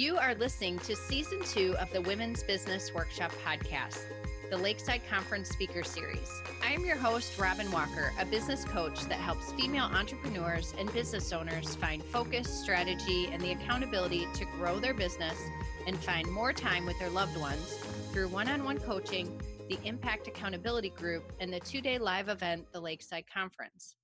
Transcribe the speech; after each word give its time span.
You 0.00 0.16
are 0.16 0.34
listening 0.34 0.78
to 0.78 0.96
season 0.96 1.44
two 1.44 1.76
of 1.78 1.92
the 1.92 2.00
Women's 2.00 2.42
Business 2.42 2.90
Workshop 2.94 3.32
podcast, 3.44 3.98
the 4.48 4.56
Lakeside 4.56 5.02
Conference 5.10 5.50
Speaker 5.50 5.82
Series. 5.82 6.40
I 6.64 6.72
am 6.72 6.86
your 6.86 6.96
host, 6.96 7.38
Robin 7.38 7.70
Walker, 7.70 8.10
a 8.18 8.24
business 8.24 8.64
coach 8.64 8.98
that 9.10 9.18
helps 9.18 9.52
female 9.52 9.84
entrepreneurs 9.84 10.72
and 10.78 10.90
business 10.94 11.34
owners 11.34 11.74
find 11.74 12.02
focus, 12.02 12.48
strategy, 12.48 13.28
and 13.30 13.42
the 13.42 13.52
accountability 13.52 14.26
to 14.36 14.46
grow 14.56 14.78
their 14.78 14.94
business 14.94 15.38
and 15.86 15.98
find 15.98 16.26
more 16.32 16.54
time 16.54 16.86
with 16.86 16.98
their 16.98 17.10
loved 17.10 17.36
ones 17.36 17.74
through 18.10 18.28
one 18.28 18.48
on 18.48 18.64
one 18.64 18.78
coaching, 18.80 19.38
the 19.68 19.78
Impact 19.84 20.26
Accountability 20.26 20.88
Group, 20.88 21.30
and 21.40 21.52
the 21.52 21.60
two 21.60 21.82
day 21.82 21.98
live 21.98 22.30
event, 22.30 22.64
the 22.72 22.80
Lakeside 22.80 23.26
Conference. 23.30 23.96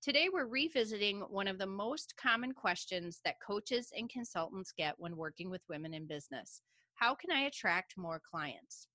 Today, 0.00 0.28
we're 0.32 0.46
revisiting 0.46 1.22
one 1.22 1.48
of 1.48 1.58
the 1.58 1.66
most 1.66 2.14
common 2.16 2.52
questions 2.52 3.20
that 3.24 3.40
coaches 3.44 3.90
and 3.96 4.08
consultants 4.08 4.72
get 4.76 4.94
when 4.96 5.16
working 5.16 5.50
with 5.50 5.68
women 5.68 5.92
in 5.92 6.06
business 6.06 6.62
How 6.94 7.16
can 7.16 7.32
I 7.32 7.46
attract 7.46 7.98
more 7.98 8.20
clients? 8.30 8.86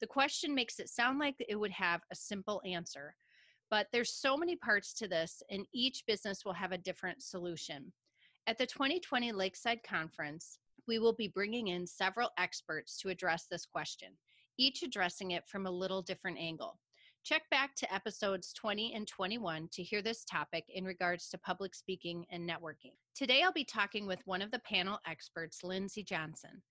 The 0.00 0.06
question 0.06 0.54
makes 0.54 0.78
it 0.78 0.88
sound 0.88 1.18
like 1.18 1.34
it 1.38 1.56
would 1.56 1.72
have 1.72 2.00
a 2.10 2.16
simple 2.16 2.62
answer, 2.64 3.14
but 3.70 3.88
there's 3.92 4.14
so 4.14 4.38
many 4.38 4.56
parts 4.56 4.94
to 4.94 5.06
this, 5.06 5.42
and 5.50 5.66
each 5.74 6.04
business 6.06 6.46
will 6.46 6.54
have 6.54 6.72
a 6.72 6.78
different 6.78 7.22
solution. 7.22 7.92
At 8.46 8.56
the 8.56 8.66
2020 8.66 9.32
Lakeside 9.32 9.82
Conference, 9.82 10.58
we 10.86 10.98
will 10.98 11.12
be 11.12 11.28
bringing 11.28 11.68
in 11.68 11.86
several 11.86 12.30
experts 12.38 12.98
to 13.00 13.10
address 13.10 13.46
this 13.50 13.66
question, 13.66 14.16
each 14.56 14.82
addressing 14.82 15.32
it 15.32 15.46
from 15.46 15.66
a 15.66 15.70
little 15.70 16.00
different 16.00 16.38
angle. 16.38 16.78
Check 17.24 17.42
back 17.50 17.74
to 17.76 17.94
episodes 17.94 18.52
20 18.54 18.94
and 18.94 19.06
21 19.06 19.68
to 19.72 19.82
hear 19.82 20.00
this 20.00 20.24
topic 20.24 20.64
in 20.68 20.84
regards 20.84 21.28
to 21.28 21.38
public 21.38 21.74
speaking 21.74 22.24
and 22.30 22.48
networking. 22.48 22.92
Today, 23.14 23.42
I'll 23.42 23.52
be 23.52 23.64
talking 23.64 24.06
with 24.06 24.26
one 24.26 24.40
of 24.40 24.50
the 24.50 24.60
panel 24.60 24.98
experts, 25.06 25.62
Lindsay 25.62 26.02
Johnson. 26.02 26.62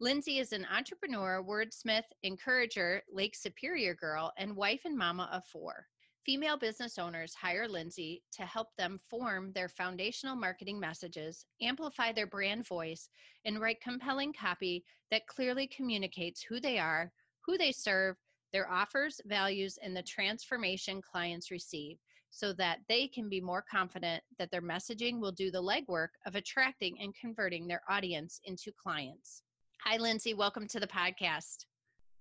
Lindsay 0.00 0.38
is 0.38 0.52
an 0.52 0.66
entrepreneur, 0.74 1.44
wordsmith, 1.46 2.06
encourager, 2.22 3.02
Lake 3.12 3.36
Superior 3.36 3.94
girl, 3.94 4.32
and 4.38 4.56
wife 4.56 4.80
and 4.84 4.96
mama 4.96 5.28
of 5.32 5.44
four. 5.44 5.86
Female 6.24 6.56
business 6.56 6.98
owners 6.98 7.34
hire 7.34 7.68
Lindsay 7.68 8.22
to 8.32 8.42
help 8.42 8.68
them 8.76 8.98
form 9.08 9.52
their 9.52 9.68
foundational 9.68 10.36
marketing 10.36 10.80
messages, 10.80 11.46
amplify 11.62 12.12
their 12.12 12.26
brand 12.26 12.66
voice, 12.66 13.08
and 13.44 13.60
write 13.60 13.80
compelling 13.80 14.32
copy 14.32 14.84
that 15.10 15.26
clearly 15.26 15.66
communicates 15.66 16.42
who 16.42 16.60
they 16.60 16.78
are, 16.78 17.12
who 17.46 17.56
they 17.56 17.72
serve, 17.72 18.16
their 18.52 18.70
offers, 18.70 19.20
values, 19.26 19.78
and 19.82 19.96
the 19.96 20.02
transformation 20.02 21.00
clients 21.02 21.50
receive 21.50 21.98
so 22.30 22.52
that 22.52 22.78
they 22.88 23.08
can 23.08 23.28
be 23.28 23.40
more 23.40 23.64
confident 23.68 24.22
that 24.38 24.50
their 24.50 24.62
messaging 24.62 25.20
will 25.20 25.32
do 25.32 25.50
the 25.50 25.62
legwork 25.62 26.08
of 26.26 26.36
attracting 26.36 26.96
and 27.00 27.14
converting 27.14 27.66
their 27.66 27.82
audience 27.88 28.40
into 28.44 28.70
clients. 28.72 29.42
Hi, 29.84 29.96
Lindsay. 29.96 30.34
Welcome 30.34 30.66
to 30.68 30.80
the 30.80 30.86
podcast. 30.86 31.66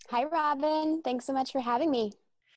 Hi, 0.09 0.23
Robin. 0.23 1.01
Thanks 1.03 1.25
so 1.25 1.33
much 1.33 1.51
for 1.51 1.59
having 1.59 1.91
me. 1.91 2.13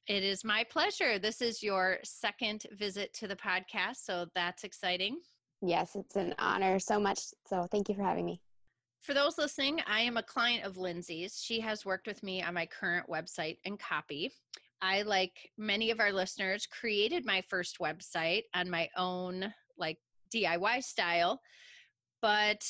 It 0.08 0.22
is 0.24 0.44
my 0.44 0.64
pleasure. 0.64 1.18
This 1.18 1.40
is 1.40 1.62
your 1.62 1.98
second 2.02 2.66
visit 2.72 3.12
to 3.14 3.28
the 3.28 3.36
podcast, 3.36 3.96
so 4.04 4.26
that's 4.34 4.64
exciting. 4.64 5.18
Yes, 5.60 5.94
it's 5.94 6.16
an 6.16 6.34
honor 6.38 6.78
so 6.78 6.98
much. 6.98 7.20
So, 7.46 7.68
thank 7.70 7.88
you 7.88 7.94
for 7.94 8.02
having 8.02 8.24
me. 8.24 8.40
For 9.02 9.14
those 9.14 9.36
listening, 9.36 9.80
I 9.88 10.00
am 10.02 10.16
a 10.16 10.22
client 10.22 10.64
of 10.64 10.76
Lindsay's. 10.76 11.42
She 11.42 11.58
has 11.58 11.84
worked 11.84 12.06
with 12.06 12.22
me 12.22 12.40
on 12.40 12.54
my 12.54 12.66
current 12.66 13.08
website 13.08 13.58
and 13.64 13.76
copy. 13.76 14.30
I, 14.80 15.02
like 15.02 15.50
many 15.58 15.90
of 15.90 15.98
our 15.98 16.12
listeners, 16.12 16.66
created 16.66 17.26
my 17.26 17.42
first 17.50 17.78
website 17.80 18.42
on 18.54 18.70
my 18.70 18.88
own, 18.96 19.52
like 19.76 19.98
DIY 20.32 20.84
style. 20.84 21.40
But 22.20 22.62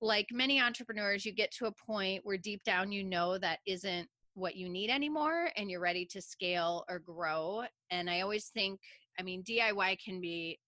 like 0.00 0.28
many 0.32 0.58
entrepreneurs, 0.58 1.26
you 1.26 1.32
get 1.32 1.52
to 1.58 1.66
a 1.66 1.72
point 1.72 2.24
where 2.24 2.38
deep 2.38 2.64
down 2.64 2.90
you 2.90 3.04
know 3.04 3.36
that 3.36 3.58
isn't 3.66 4.08
what 4.32 4.56
you 4.56 4.70
need 4.70 4.88
anymore 4.88 5.50
and 5.56 5.70
you're 5.70 5.80
ready 5.80 6.06
to 6.06 6.22
scale 6.22 6.84
or 6.88 6.98
grow. 6.98 7.64
And 7.90 8.08
I 8.08 8.22
always 8.22 8.46
think, 8.46 8.80
I 9.20 9.22
mean, 9.22 9.42
DIY 9.42 9.98
can 10.02 10.18
be 10.18 10.58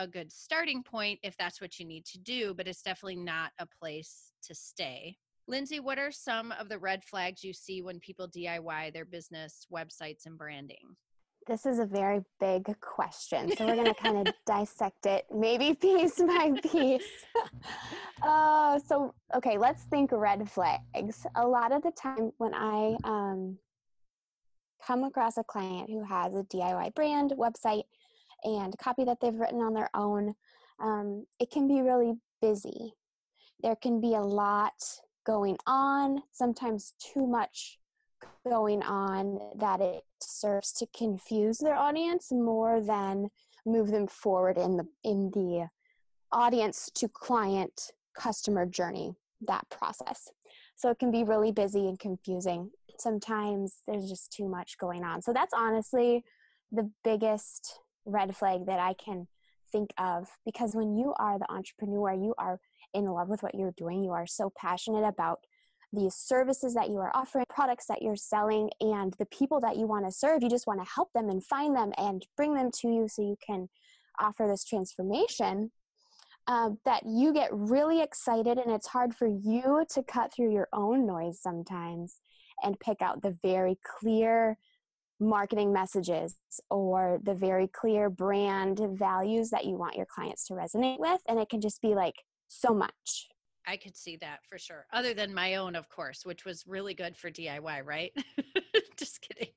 a 0.00 0.06
good 0.06 0.32
starting 0.32 0.82
point 0.82 1.20
if 1.22 1.36
that's 1.36 1.60
what 1.60 1.78
you 1.78 1.84
need 1.84 2.06
to 2.06 2.18
do, 2.18 2.54
but 2.54 2.66
it's 2.66 2.82
definitely 2.82 3.16
not 3.16 3.52
a 3.58 3.66
place 3.66 4.32
to 4.42 4.54
stay. 4.54 5.16
Lindsay, 5.46 5.78
what 5.78 5.98
are 5.98 6.10
some 6.10 6.52
of 6.52 6.68
the 6.68 6.78
red 6.78 7.04
flags 7.04 7.44
you 7.44 7.52
see 7.52 7.82
when 7.82 8.00
people 8.00 8.26
DIY 8.28 8.92
their 8.92 9.04
business 9.04 9.66
websites 9.72 10.26
and 10.26 10.38
branding? 10.38 10.96
This 11.46 11.66
is 11.66 11.78
a 11.78 11.86
very 11.86 12.20
big 12.38 12.74
question. 12.80 13.54
So 13.56 13.66
we're 13.66 13.74
going 13.74 13.92
to 13.92 13.94
kind 13.94 14.26
of 14.26 14.34
dissect 14.46 15.06
it, 15.06 15.26
maybe 15.34 15.74
piece 15.80 16.16
by 16.18 16.52
piece. 16.62 17.02
uh, 18.22 18.78
so, 18.78 19.14
okay, 19.34 19.58
let's 19.58 19.84
think 19.84 20.10
red 20.12 20.48
flags. 20.50 21.26
A 21.34 21.46
lot 21.46 21.72
of 21.72 21.82
the 21.82 21.92
time 21.92 22.30
when 22.38 22.54
I 22.54 22.96
um, 23.04 23.58
come 24.86 25.04
across 25.04 25.36
a 25.36 25.44
client 25.44 25.90
who 25.90 26.04
has 26.04 26.34
a 26.34 26.44
DIY 26.44 26.94
brand 26.94 27.32
website, 27.36 27.84
and 28.44 28.76
copy 28.78 29.04
that 29.04 29.18
they've 29.20 29.34
written 29.38 29.60
on 29.60 29.74
their 29.74 29.90
own, 29.94 30.34
um, 30.80 31.26
it 31.38 31.50
can 31.50 31.68
be 31.68 31.82
really 31.82 32.14
busy. 32.40 32.94
There 33.62 33.76
can 33.76 34.00
be 34.00 34.14
a 34.14 34.22
lot 34.22 34.72
going 35.26 35.58
on, 35.66 36.22
sometimes 36.32 36.94
too 36.98 37.26
much 37.26 37.78
going 38.48 38.82
on 38.82 39.38
that 39.58 39.80
it 39.80 40.02
serves 40.22 40.72
to 40.72 40.86
confuse 40.96 41.58
their 41.58 41.76
audience 41.76 42.32
more 42.32 42.80
than 42.80 43.28
move 43.66 43.90
them 43.90 44.06
forward 44.06 44.56
in 44.56 44.76
the 44.76 44.86
in 45.04 45.30
the 45.34 45.68
audience 46.32 46.90
to 46.94 47.08
client 47.08 47.92
customer 48.14 48.64
journey 48.66 49.14
that 49.46 49.68
process. 49.70 50.30
So 50.76 50.90
it 50.90 50.98
can 50.98 51.10
be 51.10 51.24
really 51.24 51.52
busy 51.52 51.88
and 51.88 51.98
confusing. 51.98 52.70
Sometimes 52.98 53.82
there's 53.86 54.08
just 54.08 54.32
too 54.32 54.48
much 54.48 54.78
going 54.78 55.04
on. 55.04 55.22
So 55.22 55.32
that's 55.32 55.54
honestly 55.54 56.24
the 56.72 56.90
biggest 57.04 57.80
red 58.04 58.36
flag 58.36 58.66
that 58.66 58.78
I 58.78 58.94
can 58.94 59.26
think 59.70 59.90
of 59.98 60.28
because 60.44 60.74
when 60.74 60.96
you 60.96 61.14
are 61.18 61.38
the 61.38 61.50
entrepreneur, 61.50 62.12
you 62.12 62.34
are 62.38 62.58
in 62.94 63.04
love 63.04 63.28
with 63.28 63.42
what 63.42 63.54
you're 63.54 63.74
doing, 63.76 64.02
you 64.02 64.10
are 64.10 64.26
so 64.26 64.52
passionate 64.56 65.06
about 65.06 65.40
the 65.92 66.10
services 66.10 66.74
that 66.74 66.88
you 66.88 66.98
are 66.98 67.10
offering, 67.14 67.44
products 67.48 67.86
that 67.86 68.02
you're 68.02 68.16
selling, 68.16 68.70
and 68.80 69.14
the 69.18 69.26
people 69.26 69.60
that 69.60 69.76
you 69.76 69.86
want 69.86 70.06
to 70.06 70.12
serve. 70.12 70.42
You 70.42 70.48
just 70.48 70.66
want 70.66 70.80
to 70.80 70.92
help 70.92 71.12
them 71.12 71.28
and 71.28 71.44
find 71.44 71.74
them 71.74 71.92
and 71.98 72.24
bring 72.36 72.54
them 72.54 72.70
to 72.80 72.88
you 72.88 73.08
so 73.08 73.22
you 73.22 73.36
can 73.44 73.68
offer 74.20 74.46
this 74.48 74.64
transformation. 74.64 75.72
Uh, 76.46 76.70
that 76.84 77.02
you 77.06 77.32
get 77.32 77.50
really 77.52 78.02
excited, 78.02 78.58
and 78.58 78.72
it's 78.72 78.88
hard 78.88 79.14
for 79.14 79.28
you 79.28 79.84
to 79.88 80.02
cut 80.02 80.32
through 80.32 80.52
your 80.52 80.68
own 80.72 81.06
noise 81.06 81.40
sometimes 81.40 82.16
and 82.62 82.80
pick 82.80 83.02
out 83.02 83.22
the 83.22 83.36
very 83.42 83.78
clear 83.84 84.56
marketing 85.20 85.72
messages 85.72 86.36
or 86.70 87.18
the 87.22 87.34
very 87.34 87.68
clear 87.68 88.08
brand 88.08 88.80
values 88.92 89.50
that 89.50 89.66
you 89.66 89.76
want 89.76 89.96
your 89.96 90.06
clients 90.06 90.46
to 90.46 90.54
resonate 90.54 90.98
with. 90.98 91.20
And 91.28 91.38
it 91.38 91.48
can 91.48 91.60
just 91.60 91.80
be 91.82 91.94
like 91.94 92.14
so 92.48 92.74
much. 92.74 93.28
I 93.66 93.76
could 93.76 93.96
see 93.96 94.16
that 94.16 94.38
for 94.48 94.58
sure. 94.58 94.86
Other 94.92 95.14
than 95.14 95.34
my 95.34 95.56
own, 95.56 95.76
of 95.76 95.88
course, 95.88 96.24
which 96.24 96.44
was 96.44 96.64
really 96.66 96.94
good 96.94 97.16
for 97.16 97.30
DIY, 97.30 97.84
right? 97.84 98.12
just 98.96 99.20
kidding. 99.20 99.52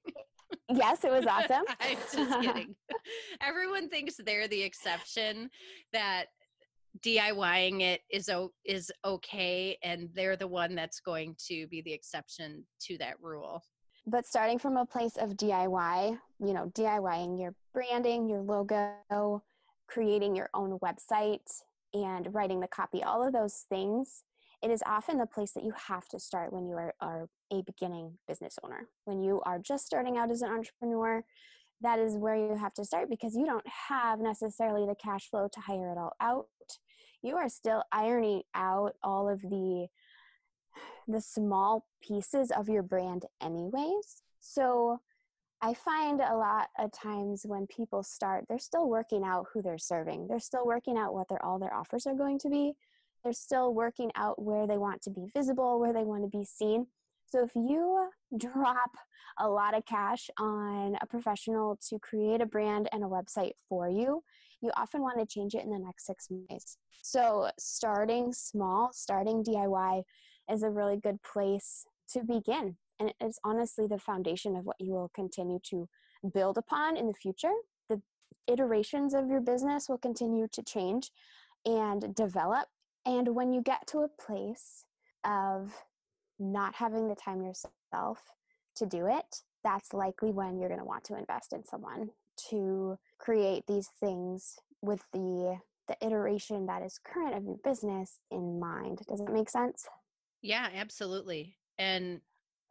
Yes, 0.69 1.03
it 1.03 1.11
was 1.11 1.25
awesome. 1.25 1.63
I'm 1.79 1.97
just 2.13 2.41
kidding. 2.41 2.75
Everyone 3.41 3.89
thinks 3.89 4.15
they're 4.17 4.47
the 4.47 4.61
exception 4.61 5.49
that 5.93 6.25
DIYing 7.01 7.81
it 7.81 8.01
is 8.11 8.29
o- 8.29 8.53
is 8.65 8.91
okay 9.03 9.77
and 9.81 10.09
they're 10.13 10.35
the 10.35 10.47
one 10.47 10.75
that's 10.75 10.99
going 10.99 11.35
to 11.47 11.67
be 11.67 11.81
the 11.81 11.91
exception 11.91 12.63
to 12.81 12.97
that 12.99 13.15
rule 13.19 13.63
but 14.05 14.25
starting 14.25 14.59
from 14.59 14.77
a 14.77 14.85
place 14.85 15.17
of 15.17 15.31
DIY, 15.31 16.19
you 16.39 16.53
know, 16.53 16.71
DIYing 16.75 17.39
your 17.39 17.55
branding, 17.73 18.27
your 18.27 18.41
logo, 18.41 19.43
creating 19.87 20.35
your 20.35 20.49
own 20.53 20.79
website, 20.79 21.61
and 21.93 22.33
writing 22.33 22.59
the 22.59 22.67
copy, 22.67 23.03
all 23.03 23.25
of 23.25 23.33
those 23.33 23.65
things, 23.69 24.23
it 24.61 24.71
is 24.71 24.81
often 24.85 25.17
the 25.17 25.25
place 25.25 25.51
that 25.51 25.63
you 25.63 25.73
have 25.87 26.07
to 26.07 26.19
start 26.19 26.51
when 26.51 26.65
you 26.65 26.75
are, 26.75 26.93
are 27.01 27.27
a 27.51 27.61
beginning 27.61 28.17
business 28.27 28.57
owner. 28.63 28.87
When 29.05 29.21
you 29.21 29.41
are 29.45 29.59
just 29.59 29.85
starting 29.85 30.17
out 30.17 30.31
as 30.31 30.41
an 30.41 30.49
entrepreneur, 30.49 31.23
that 31.81 31.99
is 31.99 32.15
where 32.15 32.35
you 32.35 32.55
have 32.55 32.73
to 32.75 32.85
start 32.85 33.09
because 33.09 33.35
you 33.35 33.45
don't 33.45 33.67
have 33.89 34.19
necessarily 34.19 34.87
the 34.87 34.95
cash 34.95 35.29
flow 35.29 35.49
to 35.51 35.59
hire 35.59 35.91
it 35.91 35.97
all 35.97 36.15
out. 36.21 36.47
You 37.21 37.35
are 37.35 37.49
still 37.49 37.83
ironing 37.91 38.43
out 38.55 38.93
all 39.03 39.29
of 39.29 39.41
the 39.41 39.87
the 41.07 41.21
small 41.21 41.85
pieces 42.01 42.51
of 42.51 42.69
your 42.69 42.83
brand 42.83 43.25
anyways. 43.41 44.21
So 44.39 44.99
I 45.61 45.73
find 45.73 46.19
a 46.19 46.35
lot 46.35 46.67
of 46.77 46.91
times 46.91 47.43
when 47.45 47.67
people 47.67 48.03
start, 48.03 48.45
they're 48.49 48.59
still 48.59 48.89
working 48.89 49.23
out 49.23 49.47
who 49.53 49.61
they're 49.61 49.77
serving. 49.77 50.27
They're 50.27 50.39
still 50.39 50.65
working 50.65 50.97
out 50.97 51.13
what 51.13 51.29
their 51.29 51.43
all 51.43 51.59
their 51.59 51.73
offers 51.73 52.05
are 52.05 52.15
going 52.15 52.39
to 52.39 52.49
be. 52.49 52.73
They're 53.23 53.33
still 53.33 53.73
working 53.73 54.11
out 54.15 54.41
where 54.41 54.67
they 54.67 54.77
want 54.77 55.01
to 55.03 55.09
be 55.09 55.27
visible, 55.33 55.79
where 55.79 55.93
they 55.93 56.03
want 56.03 56.23
to 56.23 56.37
be 56.37 56.43
seen. 56.43 56.87
So 57.27 57.43
if 57.43 57.55
you 57.55 58.09
drop 58.37 58.91
a 59.39 59.47
lot 59.47 59.75
of 59.75 59.85
cash 59.85 60.29
on 60.37 60.97
a 61.01 61.07
professional 61.07 61.79
to 61.89 61.97
create 61.99 62.41
a 62.41 62.45
brand 62.45 62.89
and 62.91 63.03
a 63.03 63.07
website 63.07 63.53
for 63.69 63.89
you, 63.89 64.21
you 64.61 64.71
often 64.77 65.01
want 65.01 65.19
to 65.19 65.25
change 65.25 65.55
it 65.55 65.63
in 65.63 65.71
the 65.71 65.79
next 65.79 66.05
six 66.05 66.29
months. 66.29 66.77
So, 67.01 67.49
starting 67.59 68.31
small, 68.31 68.91
starting 68.93 69.43
DIY 69.43 70.03
is 70.51 70.63
a 70.63 70.69
really 70.69 70.97
good 70.97 71.21
place 71.23 71.85
to 72.09 72.23
begin. 72.23 72.77
And 72.99 73.13
it's 73.19 73.39
honestly 73.43 73.87
the 73.87 73.97
foundation 73.97 74.55
of 74.55 74.65
what 74.65 74.79
you 74.79 74.93
will 74.93 75.11
continue 75.13 75.59
to 75.69 75.87
build 76.33 76.57
upon 76.57 76.95
in 76.95 77.07
the 77.07 77.13
future. 77.13 77.53
The 77.89 78.01
iterations 78.47 79.13
of 79.13 79.29
your 79.29 79.41
business 79.41 79.89
will 79.89 79.97
continue 79.97 80.47
to 80.51 80.63
change 80.63 81.11
and 81.65 82.13
develop. 82.15 82.67
And 83.05 83.35
when 83.35 83.51
you 83.53 83.61
get 83.61 83.87
to 83.87 83.99
a 83.99 84.07
place 84.07 84.85
of 85.25 85.73
not 86.39 86.75
having 86.75 87.07
the 87.07 87.15
time 87.15 87.41
yourself 87.41 88.19
to 88.75 88.85
do 88.85 89.07
it, 89.07 89.41
that's 89.63 89.93
likely 89.93 90.31
when 90.31 90.59
you're 90.59 90.69
going 90.69 90.79
to 90.79 90.85
want 90.85 91.03
to 91.05 91.17
invest 91.17 91.53
in 91.53 91.65
someone 91.65 92.09
to 92.49 92.97
create 93.17 93.63
these 93.67 93.89
things 93.99 94.57
with 94.81 95.03
the 95.13 95.57
the 95.87 95.97
iteration 96.05 96.65
that 96.65 96.81
is 96.81 96.99
current 97.03 97.35
of 97.35 97.43
your 97.43 97.57
business 97.63 98.19
in 98.31 98.57
mind. 98.59 99.01
Does 99.07 99.19
it 99.19 99.29
make 99.29 99.49
sense? 99.49 99.85
Yeah, 100.43 100.67
absolutely. 100.75 101.55
And 101.79 102.19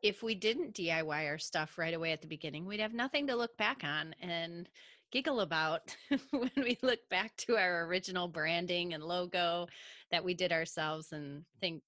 if 0.03 0.23
we 0.23 0.35
didn't 0.35 0.75
DIY 0.75 1.29
our 1.29 1.39
stuff 1.39 1.79
right 1.79 1.95
away 1.95 2.13
at 2.13 2.21
the 2.21 2.29
beginning, 2.29 2.67
we'd 2.67 2.81
have 2.81 2.93
nothing 2.93 3.27
to 3.29 3.35
look 3.35 3.57
back 3.57 3.83
on 3.83 4.15
and 4.21 4.69
giggle 5.11 5.41
about 5.41 5.97
when 6.31 6.51
we 6.57 6.79
look 6.83 7.01
back 7.09 7.35
to 7.39 7.57
our 7.57 7.87
original 7.87 8.29
branding 8.29 8.93
and 8.93 9.03
logo 9.03 9.67
that 10.11 10.23
we 10.23 10.35
did 10.35 10.53
ourselves 10.53 11.13
and 11.13 11.45
think 11.61 11.83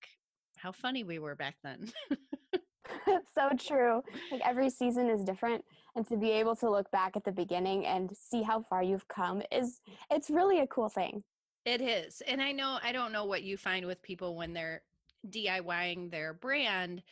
how 0.57 0.73
funny 0.73 1.05
we 1.05 1.19
were 1.19 1.35
back 1.35 1.57
then. 1.63 1.93
so 3.35 3.51
true. 3.59 4.03
Like 4.33 4.41
every 4.43 4.71
season 4.71 5.11
is 5.11 5.23
different 5.23 5.63
and 5.97 6.07
to 6.09 6.17
be 6.17 6.31
able 6.31 6.57
to 6.57 6.71
look 6.71 6.91
back 6.93 7.15
at 7.15 7.25
the 7.25 7.33
beginning 7.33 7.85
and 7.85 8.11
see 8.17 8.43
how 8.43 8.63
far 8.63 8.83
you've 8.83 9.09
come 9.09 9.43
is 9.53 9.83
it's 10.11 10.31
really 10.31 10.61
a 10.61 10.67
cool 10.67 10.89
thing. 10.89 11.23
It 11.67 11.83
is. 11.83 12.23
And 12.27 12.41
I 12.41 12.53
know 12.53 12.79
I 12.83 12.93
don't 12.93 13.13
know 13.13 13.27
what 13.27 13.43
you 13.43 13.59
find 13.59 13.85
with 13.85 14.01
people 14.03 14.37
when 14.37 14.55
they're 14.55 14.83
DIYing 15.31 16.11
their 16.11 16.35
brand, 16.35 17.03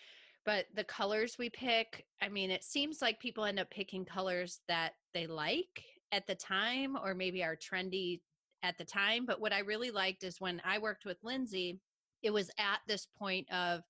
but 0.45 0.67
the 0.75 0.85
colors 0.85 1.37
we 1.39 1.51
pick, 1.51 2.05
I 2.21 2.29
mean, 2.29 2.51
it 2.51 2.65
seems 2.65 3.01
like 3.01 3.21
people 3.21 3.45
end 3.45 3.61
up 3.61 3.71
picking 3.71 4.05
colors 4.05 4.61
that 4.69 4.93
they 5.15 5.27
like 5.27 5.85
at 6.11 6.27
the 6.27 6.35
time 6.35 6.97
or 7.03 7.15
maybe 7.15 7.43
are 7.45 7.57
trendy 7.57 8.21
at 8.63 8.77
the 8.79 8.85
time. 8.85 9.25
But 9.27 9.41
what 9.41 9.53
I 9.53 9.61
really 9.61 9.91
liked 9.91 10.25
is 10.25 10.41
when 10.41 10.61
I 10.65 10.79
worked 10.79 11.05
with 11.05 11.19
Lindsay, 11.23 11.79
it 12.23 12.33
was 12.33 12.51
at 12.59 12.81
this 12.87 13.07
point 13.19 13.51
of 13.53 13.83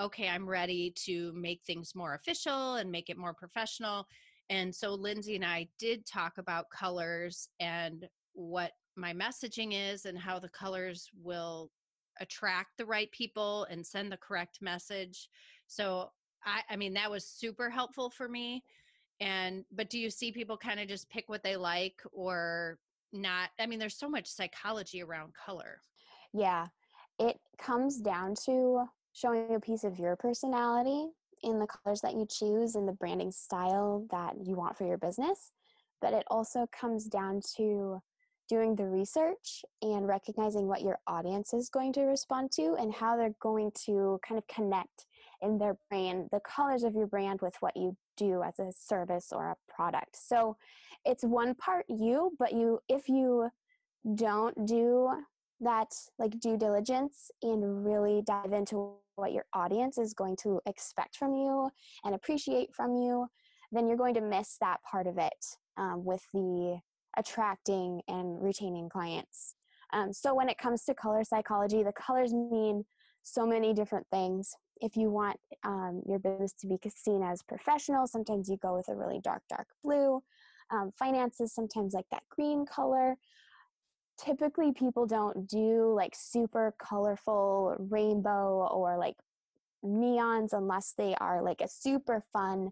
okay, 0.00 0.28
I'm 0.28 0.48
ready 0.48 0.92
to 1.04 1.32
make 1.34 1.62
things 1.62 1.94
more 1.94 2.14
official 2.14 2.74
and 2.74 2.90
make 2.90 3.10
it 3.10 3.16
more 3.16 3.32
professional. 3.32 4.08
And 4.50 4.74
so 4.74 4.92
Lindsay 4.92 5.36
and 5.36 5.44
I 5.44 5.68
did 5.78 6.04
talk 6.04 6.38
about 6.38 6.68
colors 6.70 7.48
and 7.60 8.04
what 8.32 8.72
my 8.96 9.12
messaging 9.12 9.72
is 9.72 10.04
and 10.04 10.18
how 10.18 10.40
the 10.40 10.48
colors 10.48 11.08
will 11.22 11.70
attract 12.20 12.76
the 12.78 12.86
right 12.86 13.10
people 13.12 13.66
and 13.70 13.84
send 13.86 14.10
the 14.10 14.16
correct 14.16 14.58
message. 14.60 15.28
So 15.66 16.10
I 16.44 16.60
I 16.70 16.76
mean 16.76 16.94
that 16.94 17.10
was 17.10 17.26
super 17.26 17.70
helpful 17.70 18.10
for 18.10 18.28
me. 18.28 18.62
And 19.20 19.64
but 19.72 19.90
do 19.90 19.98
you 19.98 20.10
see 20.10 20.32
people 20.32 20.56
kind 20.56 20.80
of 20.80 20.88
just 20.88 21.08
pick 21.10 21.28
what 21.28 21.42
they 21.42 21.56
like 21.56 22.00
or 22.12 22.78
not? 23.12 23.50
I 23.58 23.66
mean 23.66 23.78
there's 23.78 23.98
so 23.98 24.08
much 24.08 24.26
psychology 24.26 25.02
around 25.02 25.32
color. 25.34 25.80
Yeah. 26.32 26.66
It 27.18 27.38
comes 27.58 28.00
down 28.00 28.34
to 28.46 28.86
showing 29.12 29.54
a 29.54 29.60
piece 29.60 29.84
of 29.84 29.98
your 29.98 30.16
personality 30.16 31.06
in 31.44 31.60
the 31.60 31.66
colors 31.66 32.00
that 32.00 32.14
you 32.14 32.26
choose 32.28 32.74
and 32.74 32.88
the 32.88 32.92
branding 32.92 33.30
style 33.30 34.06
that 34.10 34.34
you 34.44 34.56
want 34.56 34.76
for 34.76 34.86
your 34.86 34.98
business. 34.98 35.52
But 36.00 36.12
it 36.12 36.24
also 36.28 36.66
comes 36.78 37.06
down 37.06 37.40
to 37.56 38.00
doing 38.48 38.76
the 38.76 38.86
research 38.86 39.64
and 39.82 40.06
recognizing 40.06 40.66
what 40.66 40.82
your 40.82 40.98
audience 41.06 41.54
is 41.54 41.68
going 41.70 41.92
to 41.94 42.02
respond 42.02 42.50
to 42.52 42.76
and 42.78 42.92
how 42.92 43.16
they're 43.16 43.34
going 43.40 43.70
to 43.86 44.18
kind 44.26 44.38
of 44.38 44.46
connect 44.46 45.06
in 45.42 45.58
their 45.58 45.76
brain 45.90 46.28
the 46.32 46.40
colors 46.40 46.84
of 46.84 46.94
your 46.94 47.06
brand 47.06 47.40
with 47.40 47.54
what 47.60 47.76
you 47.76 47.96
do 48.16 48.42
as 48.42 48.58
a 48.58 48.70
service 48.72 49.28
or 49.32 49.50
a 49.50 49.72
product. 49.72 50.16
So 50.16 50.56
it's 51.04 51.24
one 51.24 51.54
part 51.54 51.84
you, 51.88 52.32
but 52.38 52.52
you 52.52 52.80
if 52.88 53.08
you 53.08 53.48
don't 54.14 54.66
do 54.66 55.10
that 55.60 55.88
like 56.18 56.38
due 56.40 56.56
diligence 56.56 57.30
and 57.42 57.84
really 57.84 58.22
dive 58.26 58.52
into 58.52 58.92
what 59.16 59.32
your 59.32 59.44
audience 59.54 59.98
is 59.98 60.12
going 60.12 60.36
to 60.42 60.60
expect 60.66 61.16
from 61.16 61.34
you 61.34 61.70
and 62.04 62.14
appreciate 62.14 62.74
from 62.74 62.96
you, 62.96 63.26
then 63.72 63.86
you're 63.86 63.96
going 63.96 64.14
to 64.14 64.20
miss 64.20 64.56
that 64.60 64.82
part 64.82 65.06
of 65.06 65.18
it 65.18 65.32
um, 65.76 66.04
with 66.04 66.22
the 66.32 66.78
attracting 67.16 68.02
and 68.08 68.42
retaining 68.42 68.88
clients. 68.88 69.54
Um, 69.92 70.12
so 70.12 70.34
when 70.34 70.48
it 70.48 70.58
comes 70.58 70.84
to 70.84 70.94
color 70.94 71.22
psychology, 71.24 71.82
the 71.82 71.92
colors 71.92 72.32
mean 72.32 72.84
so 73.22 73.46
many 73.46 73.72
different 73.72 74.06
things. 74.10 74.54
If 74.80 74.96
you 74.96 75.10
want 75.10 75.38
um, 75.62 76.02
your 76.06 76.18
business 76.18 76.52
to 76.60 76.66
be 76.66 76.78
seen 76.94 77.22
as 77.22 77.42
professional, 77.42 78.06
sometimes 78.06 78.48
you 78.48 78.56
go 78.56 78.76
with 78.76 78.88
a 78.88 78.96
really 78.96 79.20
dark, 79.22 79.42
dark 79.48 79.68
blue. 79.82 80.22
Um, 80.70 80.92
finances, 80.98 81.54
sometimes 81.54 81.94
like 81.94 82.06
that 82.10 82.22
green 82.30 82.66
color 82.66 83.16
typically 84.18 84.72
people 84.72 85.06
don't 85.06 85.48
do 85.48 85.92
like 85.94 86.14
super 86.14 86.74
colorful 86.78 87.74
rainbow 87.78 88.68
or 88.70 88.96
like 88.96 89.16
neons 89.84 90.52
unless 90.52 90.94
they 90.96 91.14
are 91.20 91.42
like 91.42 91.60
a 91.60 91.68
super 91.68 92.24
fun 92.32 92.70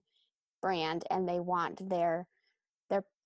brand 0.60 1.04
and 1.10 1.28
they 1.28 1.40
want 1.40 1.88
their 1.88 1.88
their 1.88 2.26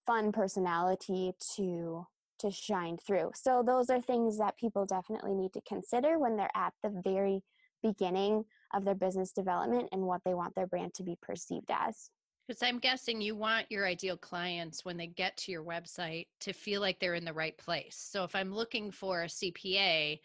fun 0.06 0.32
personality 0.32 1.32
to 1.56 2.06
to 2.38 2.50
shine 2.50 2.98
through. 2.98 3.30
So 3.34 3.62
those 3.66 3.88
are 3.88 4.00
things 4.00 4.38
that 4.38 4.58
people 4.58 4.84
definitely 4.84 5.34
need 5.34 5.52
to 5.54 5.60
consider 5.66 6.18
when 6.18 6.36
they're 6.36 6.50
at 6.54 6.74
the 6.82 6.92
very 7.02 7.42
beginning 7.82 8.44
of 8.74 8.84
their 8.84 8.94
business 8.94 9.32
development 9.32 9.88
and 9.92 10.02
what 10.02 10.20
they 10.24 10.34
want 10.34 10.54
their 10.54 10.66
brand 10.66 10.92
to 10.94 11.02
be 11.02 11.16
perceived 11.22 11.70
as. 11.70 12.10
Because 12.46 12.62
I'm 12.62 12.78
guessing 12.78 13.20
you 13.20 13.34
want 13.34 13.66
your 13.70 13.86
ideal 13.86 14.16
clients 14.16 14.84
when 14.84 14.96
they 14.96 15.08
get 15.08 15.36
to 15.38 15.52
your 15.52 15.64
website 15.64 16.26
to 16.40 16.52
feel 16.52 16.80
like 16.80 17.00
they're 17.00 17.14
in 17.14 17.24
the 17.24 17.32
right 17.32 17.56
place. 17.56 17.96
So 18.10 18.22
if 18.22 18.34
I'm 18.36 18.54
looking 18.54 18.90
for 18.90 19.22
a 19.22 19.28
CPA 19.28 20.20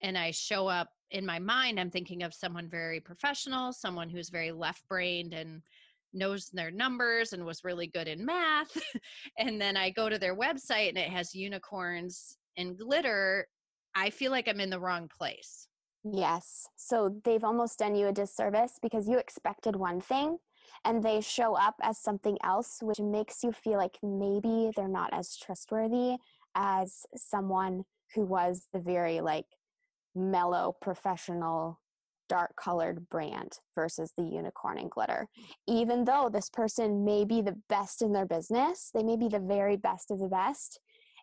and 0.00 0.18
I 0.18 0.32
show 0.32 0.66
up 0.66 0.88
in 1.12 1.24
my 1.24 1.38
mind, 1.38 1.78
I'm 1.78 1.90
thinking 1.90 2.24
of 2.24 2.34
someone 2.34 2.68
very 2.68 2.98
professional, 2.98 3.72
someone 3.72 4.08
who's 4.08 4.30
very 4.30 4.50
left 4.50 4.88
brained 4.88 5.34
and 5.34 5.62
knows 6.12 6.48
their 6.52 6.70
numbers 6.70 7.32
and 7.32 7.44
was 7.44 7.64
really 7.64 7.86
good 7.86 8.08
in 8.08 8.24
math. 8.24 8.76
and 9.38 9.60
then 9.60 9.76
I 9.76 9.90
go 9.90 10.08
to 10.08 10.18
their 10.18 10.36
website 10.36 10.88
and 10.90 10.98
it 10.98 11.10
has 11.10 11.34
unicorns 11.34 12.36
and 12.56 12.78
glitter. 12.78 13.46
I 13.94 14.10
feel 14.10 14.30
like 14.30 14.48
I'm 14.48 14.60
in 14.60 14.70
the 14.70 14.80
wrong 14.80 15.08
place. 15.08 15.68
Yes. 16.04 16.66
So 16.76 17.20
they've 17.24 17.44
almost 17.44 17.78
done 17.78 17.94
you 17.94 18.08
a 18.08 18.12
disservice 18.12 18.78
because 18.82 19.08
you 19.08 19.18
expected 19.18 19.76
one 19.76 20.00
thing 20.00 20.38
and 20.84 21.02
they 21.02 21.20
show 21.20 21.54
up 21.54 21.76
as 21.82 21.98
something 21.98 22.36
else, 22.42 22.78
which 22.82 22.98
makes 22.98 23.44
you 23.44 23.52
feel 23.52 23.78
like 23.78 23.98
maybe 24.02 24.70
they're 24.74 24.88
not 24.88 25.10
as 25.12 25.36
trustworthy 25.36 26.16
as 26.54 27.06
someone 27.16 27.84
who 28.14 28.24
was 28.24 28.66
the 28.72 28.80
very 28.80 29.20
like 29.20 29.46
mellow 30.14 30.76
professional 30.80 31.80
dark 32.32 32.56
colored 32.56 33.10
brand 33.10 33.58
versus 33.74 34.14
the 34.16 34.24
unicorn 34.24 34.78
and 34.78 34.90
glitter. 34.90 35.28
Mm. 35.38 35.44
Even 35.66 36.04
though 36.04 36.30
this 36.32 36.48
person 36.48 37.04
may 37.04 37.26
be 37.26 37.42
the 37.42 37.58
best 37.68 38.00
in 38.00 38.14
their 38.14 38.24
business, 38.24 38.90
they 38.94 39.02
may 39.02 39.16
be 39.16 39.28
the 39.28 39.38
very 39.38 39.76
best 39.76 40.10
of 40.10 40.18
the 40.18 40.28
best. 40.28 40.80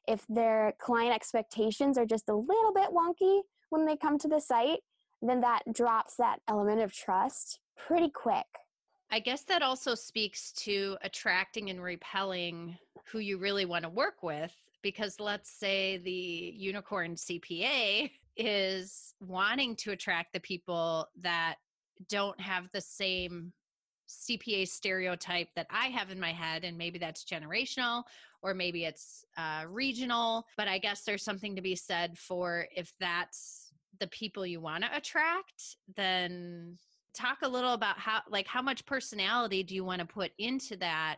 If 0.07 0.23
their 0.29 0.73
client 0.79 1.15
expectations 1.15 1.97
are 1.97 2.05
just 2.05 2.29
a 2.29 2.35
little 2.35 2.73
bit 2.75 2.91
wonky 2.91 3.41
when 3.71 3.87
they 3.87 3.97
come 3.97 4.19
to 4.19 4.27
the 4.27 4.39
site, 4.39 4.81
then 5.23 5.41
that 5.41 5.63
drops 5.73 6.15
that 6.17 6.41
element 6.47 6.79
of 6.81 6.93
trust 6.93 7.59
pretty 7.75 8.09
quick. 8.09 8.45
I 9.09 9.19
guess 9.19 9.43
that 9.45 9.63
also 9.63 9.95
speaks 9.95 10.51
to 10.63 10.95
attracting 11.01 11.71
and 11.71 11.81
repelling 11.81 12.77
who 13.11 13.17
you 13.17 13.39
really 13.39 13.65
want 13.65 13.83
to 13.83 13.89
work 13.89 14.21
with. 14.21 14.55
Because 14.83 15.19
let's 15.19 15.49
say 15.49 15.97
the 15.97 16.53
unicorn 16.55 17.15
CPA 17.15 18.11
is 18.39 19.13
wanting 19.19 19.75
to 19.75 19.91
attract 19.91 20.34
the 20.34 20.39
people 20.39 21.08
that 21.22 21.55
don't 22.08 22.39
have 22.39 22.69
the 22.72 22.81
same 22.81 23.51
CPA 24.10 24.67
stereotype 24.67 25.50
that 25.55 25.67
I 25.69 25.88
have 25.88 26.10
in 26.10 26.19
my 26.19 26.31
head, 26.31 26.63
and 26.63 26.77
maybe 26.77 26.98
that's 26.98 27.25
generational 27.25 28.03
or 28.41 28.53
maybe 28.53 28.86
it's 28.86 29.25
uh, 29.38 29.65
regional. 29.67 30.46
But 30.58 30.67
I 30.67 30.77
guess 30.77 31.03
there's 31.03 31.24
something 31.24 31.55
to 31.55 31.62
be 31.62 31.75
said 31.75 32.17
for 32.17 32.65
if 32.75 32.91
that's 33.00 33.72
the 34.00 34.08
people 34.08 34.46
you 34.46 34.62
want 34.62 34.84
to 34.84 34.96
attract, 34.96 35.75
then 35.96 36.77
talk 37.13 37.39
a 37.43 37.48
little 37.48 37.74
about 37.74 38.00
how 38.00 38.22
like 38.29 38.48
how 38.48 38.62
much 38.62 38.86
personality 38.86 39.63
do 39.63 39.75
you 39.75 39.84
want 39.84 40.00
to 40.00 40.05
put 40.05 40.31
into 40.38 40.77
that 40.77 41.17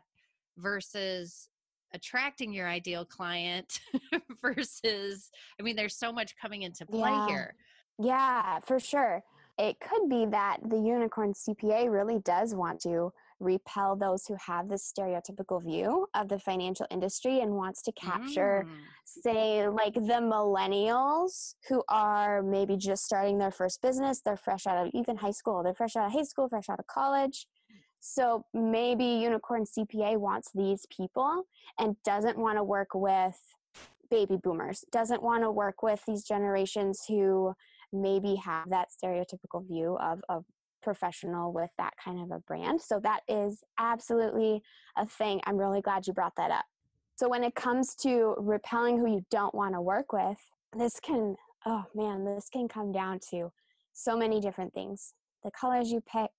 versus 0.58 1.50
attracting 1.94 2.54
your 2.54 2.68
ideal 2.68 3.06
client 3.06 3.80
versus 4.42 5.30
i 5.60 5.64
mean 5.64 5.76
there's 5.76 5.96
so 5.98 6.12
much 6.12 6.36
coming 6.42 6.62
into 6.64 6.86
play 6.86 7.10
yeah. 7.10 7.28
here 7.28 7.56
yeah 8.00 8.60
for 8.60 8.80
sure 8.80 9.22
it 9.58 9.76
could 9.80 10.10
be 10.10 10.26
that 10.26 10.58
the 10.70 10.78
unicorn 10.78 11.34
cpa 11.34 11.92
really 11.92 12.20
does 12.20 12.56
want 12.56 12.80
to 12.80 13.12
repel 13.40 13.96
those 13.96 14.28
who 14.28 14.36
have 14.36 14.70
this 14.70 14.94
stereotypical 14.96 15.62
view 15.64 16.06
of 16.14 16.30
the 16.30 16.38
financial 16.38 16.86
industry 16.92 17.40
and 17.40 17.52
wants 17.52 17.82
to 17.82 17.92
capture 17.94 18.66
Mm. 18.68 18.78
say 19.04 19.68
like 19.68 19.96
the 19.96 20.22
millennials 20.22 21.56
who 21.68 21.84
are 21.90 22.44
maybe 22.44 22.78
just 22.78 23.04
starting 23.04 23.40
their 23.40 23.52
first 23.52 23.82
business 23.82 24.22
they're 24.22 24.38
fresh 24.38 24.68
out 24.68 24.86
of 24.86 24.92
even 24.94 25.18
high 25.18 25.32
school 25.32 25.64
they're 25.64 25.74
fresh 25.74 25.96
out 25.96 26.06
of 26.06 26.12
high 26.14 26.24
school 26.24 26.48
fresh 26.50 26.70
out 26.70 26.80
of 26.80 26.86
college 26.88 27.48
so 28.02 28.46
maybe 28.54 29.06
unicorn 29.06 29.64
cpa 29.64 30.18
wants 30.18 30.50
these 30.54 30.86
people 30.96 31.44
and 31.80 31.96
doesn't 32.04 32.38
want 32.38 32.58
to 32.58 32.64
work 32.64 32.90
with 32.94 33.40
baby 34.10 34.38
boomers 34.44 34.84
doesn't 34.92 35.24
want 35.24 35.42
to 35.44 35.50
work 35.50 35.82
with 35.82 36.04
these 36.06 36.24
generations 36.24 37.04
who 37.08 37.54
maybe 37.94 38.36
have 38.36 38.70
that 38.70 38.88
stereotypical 38.92 39.66
view 39.66 39.98
of 40.02 40.22
of 40.28 40.44
professional 40.82 41.54
with 41.54 41.70
that 41.78 41.94
kind 42.04 42.20
of 42.20 42.32
a 42.32 42.40
brand. 42.40 42.82
So 42.82 43.00
that 43.02 43.22
is 43.28 43.64
absolutely 43.80 44.62
a 44.98 45.06
thing. 45.06 45.42
I'm 45.46 45.58
really 45.58 45.82
glad 45.82 46.08
you 46.08 46.14
brought 46.14 46.36
that 46.38 46.52
up. 46.52 46.66
So 47.16 47.30
when 47.30 47.44
it 47.44 47.56
comes 47.56 47.96
to 47.98 48.36
repelling 48.40 48.98
who 48.98 49.08
you 49.08 49.26
don't 49.30 49.54
want 49.54 49.76
to 49.76 49.82
work 49.82 50.12
with, 50.12 50.38
this 50.76 51.00
can, 51.00 51.36
oh 51.66 51.84
man, 51.94 52.26
this 52.26 52.50
can 52.52 52.68
come 52.68 52.92
down 52.92 53.20
to 53.30 53.52
so 53.94 54.18
many 54.18 54.40
different 54.40 54.74
things. 54.74 55.14
The 55.44 55.52
colors 55.52 55.92
you 55.92 56.02
pick, 56.02 56.32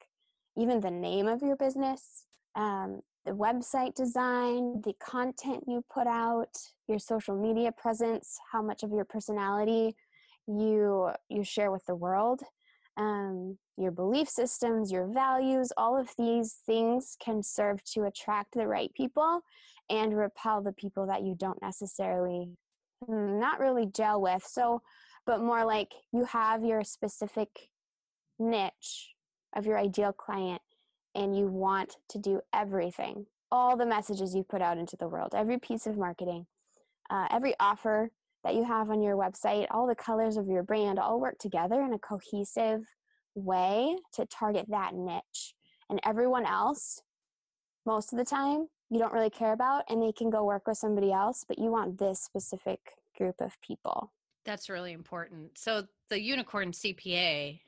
even 0.56 0.80
the 0.80 0.90
name 0.90 1.26
of 1.26 1.42
your 1.42 1.56
business, 1.56 2.26
um, 2.54 3.00
the 3.24 3.32
website 3.32 3.94
design, 3.94 4.82
the 4.82 4.94
content 5.02 5.64
you 5.66 5.84
put 5.92 6.06
out, 6.06 6.56
your 6.88 6.98
social 6.98 7.36
media 7.36 7.72
presence, 7.72 8.38
how 8.50 8.62
much 8.62 8.82
of 8.82 8.90
your 8.90 9.04
personality 9.04 9.94
you 10.48 11.10
you 11.28 11.44
share 11.44 11.70
with 11.70 11.84
the 11.86 11.94
world, 11.94 12.42
um, 12.96 13.56
your 13.76 13.92
belief 13.92 14.28
systems, 14.28 14.90
your 14.90 15.06
values, 15.06 15.72
all 15.76 15.98
of 15.98 16.10
these 16.18 16.56
things 16.66 17.16
can 17.24 17.42
serve 17.42 17.82
to 17.84 18.04
attract 18.04 18.54
the 18.54 18.66
right 18.66 18.92
people 18.94 19.40
and 19.88 20.16
repel 20.16 20.62
the 20.62 20.72
people 20.72 21.06
that 21.06 21.22
you 21.22 21.34
don't 21.38 21.62
necessarily 21.62 22.50
mm, 23.08 23.40
not 23.40 23.60
really 23.60 23.86
gel 23.86 24.20
with. 24.20 24.44
So 24.44 24.82
but 25.26 25.40
more 25.40 25.64
like 25.64 25.92
you 26.12 26.24
have 26.24 26.64
your 26.64 26.82
specific 26.84 27.48
niche 28.38 29.10
of 29.54 29.66
your 29.66 29.78
ideal 29.78 30.12
client 30.12 30.62
and 31.14 31.36
you 31.36 31.46
want 31.46 31.96
to 32.08 32.18
do 32.18 32.40
everything 32.54 33.26
all 33.50 33.76
the 33.76 33.86
messages 33.86 34.34
you 34.34 34.42
put 34.42 34.62
out 34.62 34.78
into 34.78 34.96
the 34.96 35.08
world 35.08 35.34
every 35.34 35.58
piece 35.58 35.86
of 35.86 35.96
marketing 35.96 36.46
uh, 37.10 37.26
every 37.30 37.54
offer 37.60 38.10
that 38.44 38.54
you 38.54 38.64
have 38.64 38.90
on 38.90 39.02
your 39.02 39.16
website 39.16 39.66
all 39.70 39.86
the 39.86 39.94
colors 39.94 40.36
of 40.36 40.48
your 40.48 40.62
brand 40.62 40.98
all 40.98 41.20
work 41.20 41.38
together 41.38 41.82
in 41.82 41.92
a 41.92 41.98
cohesive 41.98 42.82
way 43.34 43.96
to 44.12 44.26
target 44.26 44.66
that 44.68 44.94
niche 44.94 45.54
and 45.90 46.00
everyone 46.04 46.46
else 46.46 47.02
most 47.86 48.12
of 48.12 48.18
the 48.18 48.24
time 48.24 48.68
you 48.90 48.98
don't 48.98 49.12
really 49.12 49.30
care 49.30 49.52
about 49.52 49.84
and 49.88 50.02
they 50.02 50.12
can 50.12 50.30
go 50.30 50.44
work 50.44 50.66
with 50.66 50.78
somebody 50.78 51.12
else 51.12 51.44
but 51.46 51.58
you 51.58 51.70
want 51.70 51.98
this 51.98 52.22
specific 52.22 52.78
group 53.16 53.40
of 53.40 53.60
people 53.60 54.12
That's 54.44 54.68
really 54.68 54.92
important. 54.92 55.56
So 55.56 55.84
the 56.08 56.20
unicorn 56.20 56.72
CPA 56.72 57.60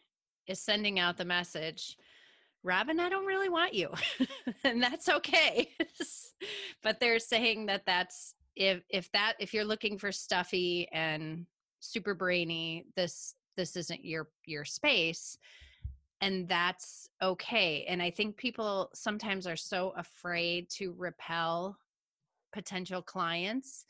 is 0.46 0.60
sending 0.60 0.98
out 0.98 1.16
the 1.16 1.24
message, 1.24 1.96
Robin, 2.62 2.98
I 3.00 3.08
don't 3.08 3.26
really 3.26 3.48
want 3.48 3.74
you. 3.74 3.90
and 4.64 4.82
that's 4.82 5.08
okay. 5.08 5.70
but 6.82 7.00
they're 7.00 7.18
saying 7.18 7.66
that 7.66 7.84
that's 7.86 8.34
if 8.56 8.82
if 8.88 9.10
that 9.12 9.34
if 9.38 9.52
you're 9.52 9.64
looking 9.64 9.98
for 9.98 10.12
stuffy 10.12 10.88
and 10.92 11.46
super 11.80 12.14
brainy, 12.14 12.86
this 12.96 13.34
this 13.56 13.76
isn't 13.76 14.04
your 14.04 14.28
your 14.46 14.64
space 14.64 15.36
and 16.20 16.48
that's 16.48 17.10
okay. 17.22 17.84
And 17.86 18.02
I 18.02 18.10
think 18.10 18.38
people 18.38 18.88
sometimes 18.94 19.46
are 19.46 19.56
so 19.56 19.92
afraid 19.96 20.70
to 20.70 20.94
repel 20.96 21.76
potential 22.52 23.02
clients 23.02 23.84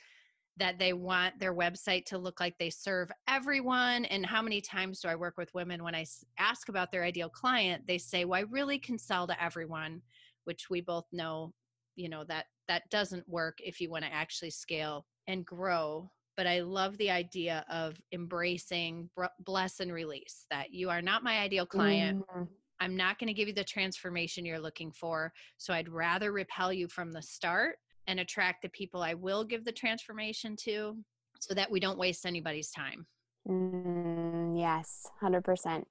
that 0.56 0.78
they 0.78 0.92
want 0.92 1.38
their 1.38 1.54
website 1.54 2.04
to 2.06 2.18
look 2.18 2.38
like 2.38 2.56
they 2.58 2.70
serve 2.70 3.10
everyone. 3.28 4.04
And 4.06 4.24
how 4.24 4.40
many 4.40 4.60
times 4.60 5.00
do 5.00 5.08
I 5.08 5.16
work 5.16 5.34
with 5.36 5.52
women 5.54 5.82
when 5.82 5.94
I 5.94 6.06
ask 6.38 6.68
about 6.68 6.92
their 6.92 7.02
ideal 7.02 7.28
client? 7.28 7.86
They 7.86 7.98
say, 7.98 8.24
"Well, 8.24 8.40
I 8.40 8.44
really 8.50 8.78
can 8.78 8.98
sell 8.98 9.26
to 9.26 9.42
everyone," 9.42 10.02
which 10.44 10.70
we 10.70 10.80
both 10.80 11.06
know, 11.12 11.52
you 11.96 12.08
know, 12.08 12.24
that 12.24 12.46
that 12.68 12.88
doesn't 12.90 13.28
work 13.28 13.58
if 13.60 13.80
you 13.80 13.90
want 13.90 14.04
to 14.04 14.12
actually 14.12 14.50
scale 14.50 15.06
and 15.26 15.44
grow. 15.44 16.10
But 16.36 16.46
I 16.46 16.60
love 16.60 16.96
the 16.98 17.10
idea 17.10 17.64
of 17.68 18.00
embracing 18.12 19.10
bless 19.40 19.80
and 19.80 19.92
release. 19.92 20.46
That 20.50 20.72
you 20.72 20.88
are 20.88 21.02
not 21.02 21.24
my 21.24 21.38
ideal 21.38 21.66
client. 21.66 22.24
Mm, 22.36 22.48
I'm 22.80 22.96
not 22.96 23.18
going 23.18 23.28
to 23.28 23.34
give 23.34 23.48
you 23.48 23.54
the 23.54 23.64
transformation 23.64 24.44
you're 24.44 24.58
looking 24.60 24.92
for. 24.92 25.32
So 25.58 25.72
I'd 25.72 25.88
rather 25.88 26.32
repel 26.32 26.72
you 26.72 26.88
from 26.88 27.12
the 27.12 27.22
start 27.22 27.78
and 28.06 28.20
attract 28.20 28.62
the 28.62 28.68
people 28.70 29.02
I 29.02 29.14
will 29.14 29.44
give 29.44 29.64
the 29.64 29.72
transformation 29.72 30.56
to 30.64 30.96
so 31.40 31.54
that 31.54 31.70
we 31.70 31.80
don't 31.80 31.98
waste 31.98 32.26
anybody's 32.26 32.70
time. 32.70 33.06
mm, 33.48 34.58
yes 34.58 35.06
100% 35.22 35.84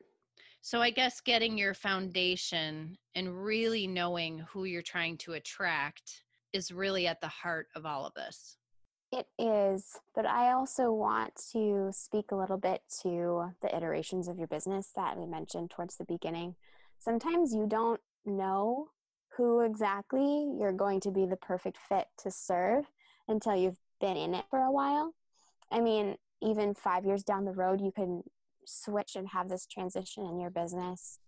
So 0.62 0.82
I 0.82 0.89
guess 0.91 1.20
getting 1.22 1.58
your 1.58 1.74
foundation 1.74 2.98
and 3.15 3.43
really 3.43 3.86
knowing 3.88 4.39
who 4.39 4.63
you're 4.65 4.82
trying 4.82 5.17
to 5.20 5.34
attract 5.34 6.24
is 6.53 6.72
really 6.72 7.08
at 7.08 7.20
the 7.22 7.27
heart 7.27 7.67
of 7.75 7.86
all 7.86 8.05
of 8.05 8.13
this. 8.13 8.58
it 9.12 9.27
is 9.38 10.00
but 10.15 10.25
i 10.25 10.51
also 10.53 10.91
want 10.91 11.32
to 11.51 11.89
speak 11.91 12.32
a 12.32 12.36
little 12.36 12.58
bit 12.58 12.82
to 13.01 13.50
the 13.62 13.75
iterations 13.75 14.27
of 14.27 14.38
your 14.39 14.48
business 14.48 14.91
that 14.96 15.17
we 15.17 15.25
mentioned 15.25 15.70
towards 15.70 15.98
the 15.98 16.05
beginning 16.05 16.55
sometimes 17.00 17.53
you 17.53 17.65
don't 17.67 18.00
know 18.25 18.88
who 19.38 19.62
exactly 19.62 20.48
you're 20.60 20.72
going 20.72 21.00
to 21.00 21.12
be 21.12 21.25
the 21.25 21.36
perfect 21.38 21.78
fit 21.90 22.08
to 22.18 22.30
serve 22.30 22.86
until 23.28 23.56
you've 23.56 23.80
been 24.00 24.18
in 24.18 24.36
it 24.36 24.46
for 24.50 24.60
a 24.60 24.72
while 24.72 25.13
I 25.74 25.82
mean, 25.82 26.16
even 26.42 26.75
five 26.75 27.04
years 27.04 27.24
down 27.24 27.46
the 27.46 27.52
road, 27.52 27.82
you 27.82 27.92
can 27.92 28.24
switch 28.66 29.16
and 29.16 29.28
have 29.30 29.50
this 29.50 29.66
transition 29.66 30.24
in 30.25 30.40
your 30.40 30.52
business. 30.52 31.20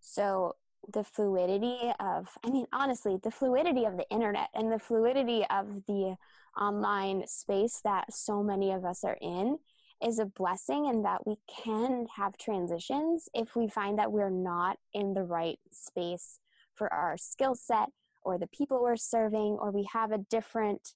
So, 0.00 0.56
the 0.92 1.02
fluidity 1.02 1.78
of, 1.98 2.28
I 2.44 2.50
mean, 2.50 2.66
honestly, 2.70 3.16
the 3.22 3.30
fluidity 3.30 3.86
of 3.86 3.96
the 3.96 4.06
internet 4.10 4.50
and 4.52 4.70
the 4.70 4.78
fluidity 4.78 5.46
of 5.48 5.66
the 5.88 6.16
online 6.60 7.26
space 7.26 7.80
that 7.84 8.12
so 8.12 8.42
many 8.42 8.70
of 8.70 8.84
us 8.84 9.02
are 9.02 9.16
in 9.22 9.56
is 10.04 10.18
a 10.18 10.26
blessing, 10.26 10.86
and 10.86 11.02
that 11.06 11.26
we 11.26 11.36
can 11.48 12.06
have 12.14 12.36
transitions 12.36 13.30
if 13.32 13.56
we 13.56 13.66
find 13.66 13.98
that 13.98 14.12
we're 14.12 14.28
not 14.28 14.76
in 14.92 15.14
the 15.14 15.22
right 15.22 15.58
space 15.70 16.40
for 16.74 16.92
our 16.92 17.16
skill 17.16 17.54
set 17.54 17.88
or 18.22 18.38
the 18.38 18.46
people 18.48 18.82
we're 18.82 18.96
serving, 18.96 19.58
or 19.60 19.70
we 19.70 19.86
have 19.92 20.12
a 20.12 20.18
different 20.30 20.94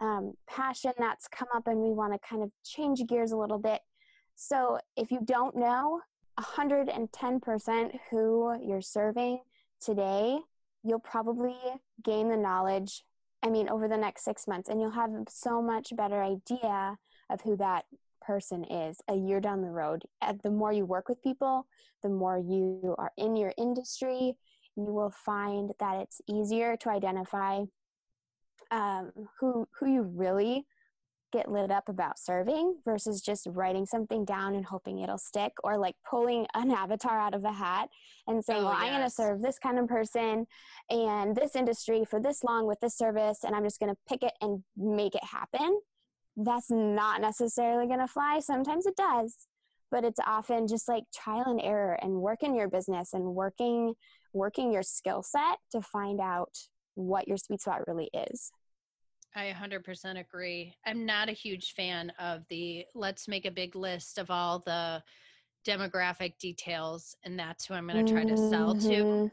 um, 0.00 0.34
passion 0.48 0.92
that's 0.98 1.26
come 1.26 1.48
up 1.54 1.66
and 1.66 1.80
we 1.80 1.90
want 1.90 2.12
to 2.12 2.28
kind 2.28 2.42
of 2.42 2.50
change 2.64 3.04
gears 3.06 3.32
a 3.32 3.36
little 3.36 3.58
bit. 3.58 3.80
So 4.36 4.78
if 4.96 5.10
you 5.10 5.20
don't 5.24 5.56
know 5.56 6.00
110% 6.38 7.98
who 8.10 8.56
you're 8.64 8.80
serving 8.80 9.40
today, 9.80 10.38
you'll 10.84 11.00
probably 11.00 11.56
gain 12.04 12.28
the 12.28 12.36
knowledge, 12.36 13.02
I 13.42 13.50
mean, 13.50 13.68
over 13.68 13.88
the 13.88 13.96
next 13.96 14.24
six 14.24 14.46
months, 14.46 14.68
and 14.68 14.80
you'll 14.80 14.92
have 14.92 15.10
so 15.28 15.60
much 15.60 15.94
better 15.96 16.22
idea 16.22 16.96
of 17.30 17.40
who 17.40 17.56
that 17.56 17.84
person 18.24 18.64
is 18.64 18.98
a 19.08 19.14
year 19.16 19.40
down 19.40 19.62
the 19.62 19.70
road. 19.70 20.04
And 20.22 20.40
the 20.42 20.50
more 20.50 20.72
you 20.72 20.84
work 20.84 21.08
with 21.08 21.22
people, 21.22 21.66
the 22.02 22.08
more 22.08 22.38
you 22.38 22.94
are 22.98 23.12
in 23.16 23.36
your 23.36 23.52
industry, 23.58 24.36
you 24.78 24.92
will 24.92 25.10
find 25.10 25.72
that 25.80 25.96
it's 26.00 26.20
easier 26.28 26.76
to 26.76 26.90
identify 26.90 27.64
um, 28.70 29.10
who 29.40 29.66
who 29.78 29.92
you 29.92 30.02
really 30.02 30.66
get 31.30 31.50
lit 31.50 31.70
up 31.70 31.88
about 31.90 32.18
serving 32.18 32.76
versus 32.86 33.20
just 33.20 33.46
writing 33.50 33.84
something 33.84 34.24
down 34.24 34.54
and 34.54 34.64
hoping 34.64 35.00
it'll 35.00 35.18
stick 35.18 35.52
or 35.62 35.76
like 35.76 35.94
pulling 36.08 36.46
an 36.54 36.70
avatar 36.82 37.18
out 37.18 37.34
of 37.34 37.44
a 37.44 37.52
hat 37.52 37.88
and 38.26 38.42
saying 38.42 38.62
Oh, 38.62 38.66
well 38.66 38.74
i'm 38.74 38.92
going 38.92 39.04
to 39.04 39.10
serve 39.10 39.42
this 39.42 39.58
kind 39.58 39.78
of 39.78 39.88
person 39.88 40.46
and 40.88 41.36
this 41.36 41.54
industry 41.54 42.04
for 42.08 42.20
this 42.20 42.44
long 42.44 42.66
with 42.66 42.80
this 42.80 42.96
service 42.96 43.40
and 43.44 43.54
i'm 43.54 43.64
just 43.64 43.80
going 43.80 43.92
to 43.92 43.98
pick 44.08 44.22
it 44.22 44.32
and 44.40 44.62
make 44.76 45.14
it 45.14 45.24
happen. 45.24 45.80
That's 46.40 46.70
not 46.70 47.20
necessarily 47.20 47.88
going 47.88 47.98
to 47.98 48.06
fly. 48.06 48.38
Sometimes 48.38 48.86
it 48.86 48.94
does 48.94 49.48
but 49.90 50.04
it's 50.04 50.20
often 50.26 50.66
just 50.66 50.88
like 50.88 51.04
trial 51.14 51.44
and 51.46 51.60
error 51.60 51.98
and 52.02 52.12
working 52.12 52.54
your 52.54 52.68
business 52.68 53.12
and 53.12 53.24
working 53.24 53.94
working 54.38 54.72
your 54.72 54.82
skill 54.82 55.22
set 55.22 55.58
to 55.72 55.82
find 55.82 56.20
out 56.20 56.56
what 56.94 57.28
your 57.28 57.36
sweet 57.36 57.60
spot 57.60 57.86
really 57.86 58.08
is 58.14 58.52
I 59.36 59.52
100% 59.52 60.18
agree. 60.18 60.74
I'm 60.86 61.04
not 61.04 61.28
a 61.28 61.32
huge 61.32 61.74
fan 61.74 62.10
of 62.18 62.44
the 62.48 62.84
let's 62.94 63.28
make 63.28 63.44
a 63.44 63.50
big 63.50 63.76
list 63.76 64.18
of 64.18 64.30
all 64.30 64.60
the 64.60 65.02
demographic 65.66 66.38
details 66.38 67.14
and 67.24 67.38
that's 67.38 67.66
who 67.66 67.74
I'm 67.74 67.86
going 67.86 68.04
to 68.04 68.12
try 68.12 68.24
to 68.24 68.36
sell 68.36 68.74
to. 68.74 69.04
Mhm. 69.04 69.30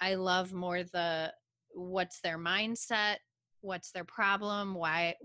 I 0.00 0.14
love 0.14 0.52
more 0.52 0.84
the 0.84 1.32
what's 1.74 2.20
their 2.20 2.38
mindset, 2.38 3.16
what's 3.62 3.90
their 3.90 4.04
problem, 4.04 4.74
why 4.74 5.16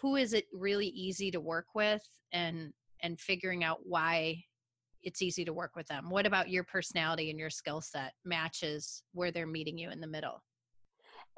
who 0.00 0.16
is 0.16 0.32
it 0.32 0.46
really 0.52 0.88
easy 0.88 1.30
to 1.32 1.40
work 1.40 1.66
with 1.74 2.06
and 2.32 2.72
and 3.02 3.20
figuring 3.20 3.64
out 3.64 3.80
why 3.84 4.44
it's 5.06 5.22
easy 5.22 5.44
to 5.44 5.52
work 5.52 5.76
with 5.76 5.86
them. 5.86 6.10
What 6.10 6.26
about 6.26 6.50
your 6.50 6.64
personality 6.64 7.30
and 7.30 7.38
your 7.38 7.48
skill 7.48 7.80
set 7.80 8.12
matches 8.24 9.04
where 9.12 9.30
they're 9.30 9.46
meeting 9.46 9.78
you 9.78 9.90
in 9.90 10.00
the 10.00 10.06
middle? 10.06 10.42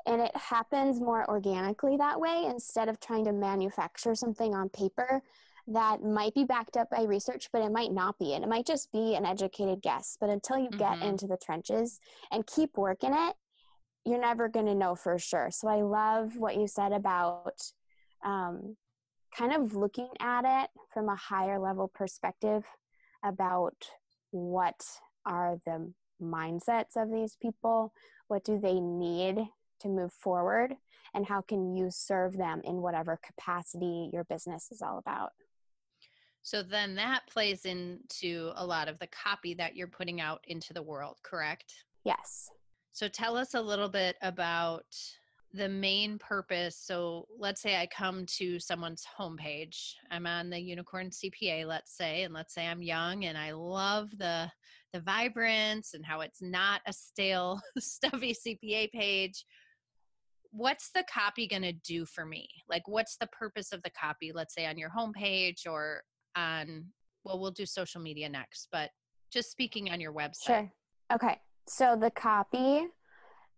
And 0.07 0.23
it 0.23 0.35
happens 0.35 1.01
more 1.01 1.29
organically 1.29 1.99
that 1.99 2.19
way 2.19 2.47
instead 2.47 2.89
of 2.89 2.99
trying 2.99 3.27
to 3.27 3.33
manufacture 3.33 4.15
something 4.15 4.55
on 4.55 4.71
paper 4.71 5.21
that 5.67 6.03
might 6.03 6.33
be 6.33 6.45
backed 6.45 6.79
up 6.79 6.89
by 6.89 7.03
research, 7.03 7.51
but 7.53 7.61
it 7.61 7.71
might 7.71 7.93
not 7.93 8.19
be. 8.19 8.33
And 8.33 8.43
it 8.43 8.49
might 8.49 8.67
just 8.67 8.91
be 8.91 9.17
an 9.17 9.27
educated 9.27 9.83
guess. 9.83 10.17
But 10.19 10.31
until 10.31 10.57
you 10.57 10.71
mm-hmm. 10.71 10.79
get 10.79 11.03
into 11.07 11.27
the 11.27 11.37
trenches 11.37 12.01
and 12.33 12.47
keep 12.47 12.79
working 12.79 13.13
it, 13.13 13.35
you're 14.07 14.19
never 14.19 14.49
going 14.49 14.65
to 14.65 14.75
know 14.75 14.95
for 14.95 15.19
sure. 15.19 15.51
So 15.51 15.69
I 15.69 15.83
love 15.83 16.39
what 16.39 16.57
you 16.57 16.67
said 16.67 16.93
about 16.93 17.61
um, 18.25 18.79
kind 19.37 19.53
of 19.53 19.75
looking 19.75 20.09
at 20.21 20.45
it 20.47 20.71
from 20.95 21.11
a 21.11 21.17
higher 21.17 21.59
level 21.59 21.89
perspective 21.95 22.65
about 23.25 23.77
what 24.31 24.85
are 25.25 25.59
the 25.65 25.93
mindsets 26.23 26.97
of 26.97 27.11
these 27.11 27.37
people, 27.41 27.93
what 28.29 28.45
do 28.45 28.59
they 28.59 28.81
need 28.81 29.47
to 29.81 29.89
move 29.89 30.13
forward, 30.13 30.75
and 31.15 31.27
how 31.27 31.41
can 31.41 31.75
you 31.75 31.89
serve 31.91 32.37
them 32.37 32.61
in 32.65 32.83
whatever 32.83 33.19
capacity 33.25 34.11
your 34.13 34.25
business 34.25 34.71
is 34.71 34.83
all 34.83 34.99
about. 34.99 35.33
So 36.43 36.63
then 36.63 36.95
that 36.97 37.27
plays 37.31 37.65
into 37.65 38.53
a 38.57 38.65
lot 38.65 38.89
of 38.89 38.99
the 38.99 39.09
copy 39.09 39.55
that 39.55 39.77
you're 39.77 39.87
putting 39.87 40.21
out 40.21 40.41
into 40.49 40.73
the 40.73 40.83
world, 40.83 41.17
correct? 41.23 41.75
Yes. 42.05 42.51
So 42.93 43.09
tell 43.09 43.37
us 43.37 43.55
a 43.55 43.61
little 43.61 43.89
bit 43.89 44.17
about 44.23 44.87
the 45.55 45.69
main 45.69 46.19
purpose. 46.19 46.76
So 46.76 47.26
let's 47.38 47.62
say 47.62 47.76
I 47.76 47.87
come 47.87 48.26
to 48.37 48.61
someone's 48.61 49.07
homepage. 49.19 49.95
I'm 50.11 50.26
on 50.26 50.50
the 50.50 50.61
Unicorn 50.61 51.11
CPA, 51.11 51.67
let's 51.67 51.97
say, 51.97 52.25
and 52.25 52.35
let's 52.35 52.55
say 52.55 52.67
I'm 52.67 52.83
young 52.83 53.25
and 53.25 53.37
I 53.37 53.52
love 53.52 54.11
the 54.19 54.50
the 54.93 55.00
vibrance 55.00 55.93
and 55.93 56.05
how 56.05 56.21
it's 56.23 56.40
not 56.40 56.81
a 56.87 56.93
stale, 56.93 57.61
stuffy 57.78 58.35
CPA 58.35 58.90
page. 58.90 59.45
What's 60.50 60.90
the 60.95 61.05
copy 61.12 61.47
going 61.47 61.62
to 61.62 61.73
do 61.73 62.07
for 62.07 62.25
me? 62.25 62.49
Like, 62.71 62.88
what's 62.88 63.17
the 63.19 63.26
purpose 63.26 63.73
of 63.73 63.83
the 63.83 63.90
copy? 63.90 64.33
Let's 64.33 64.55
say 64.55 64.64
on 64.64 64.78
your 64.78 64.90
homepage 64.90 65.67
or 65.67 66.02
on, 66.37 66.87
well, 67.23 67.38
we'll 67.38 67.50
do 67.50 67.67
social 67.67 68.00
media 68.00 68.31
next, 68.31 68.69
but 68.73 68.90
just 69.31 69.50
speaking 69.50 69.90
on 69.90 70.00
your 70.00 70.12
website. 70.12 70.47
Sure. 70.47 70.73
Okay. 71.12 71.38
So 71.67 71.97
the 72.00 72.11
copy, 72.11 72.87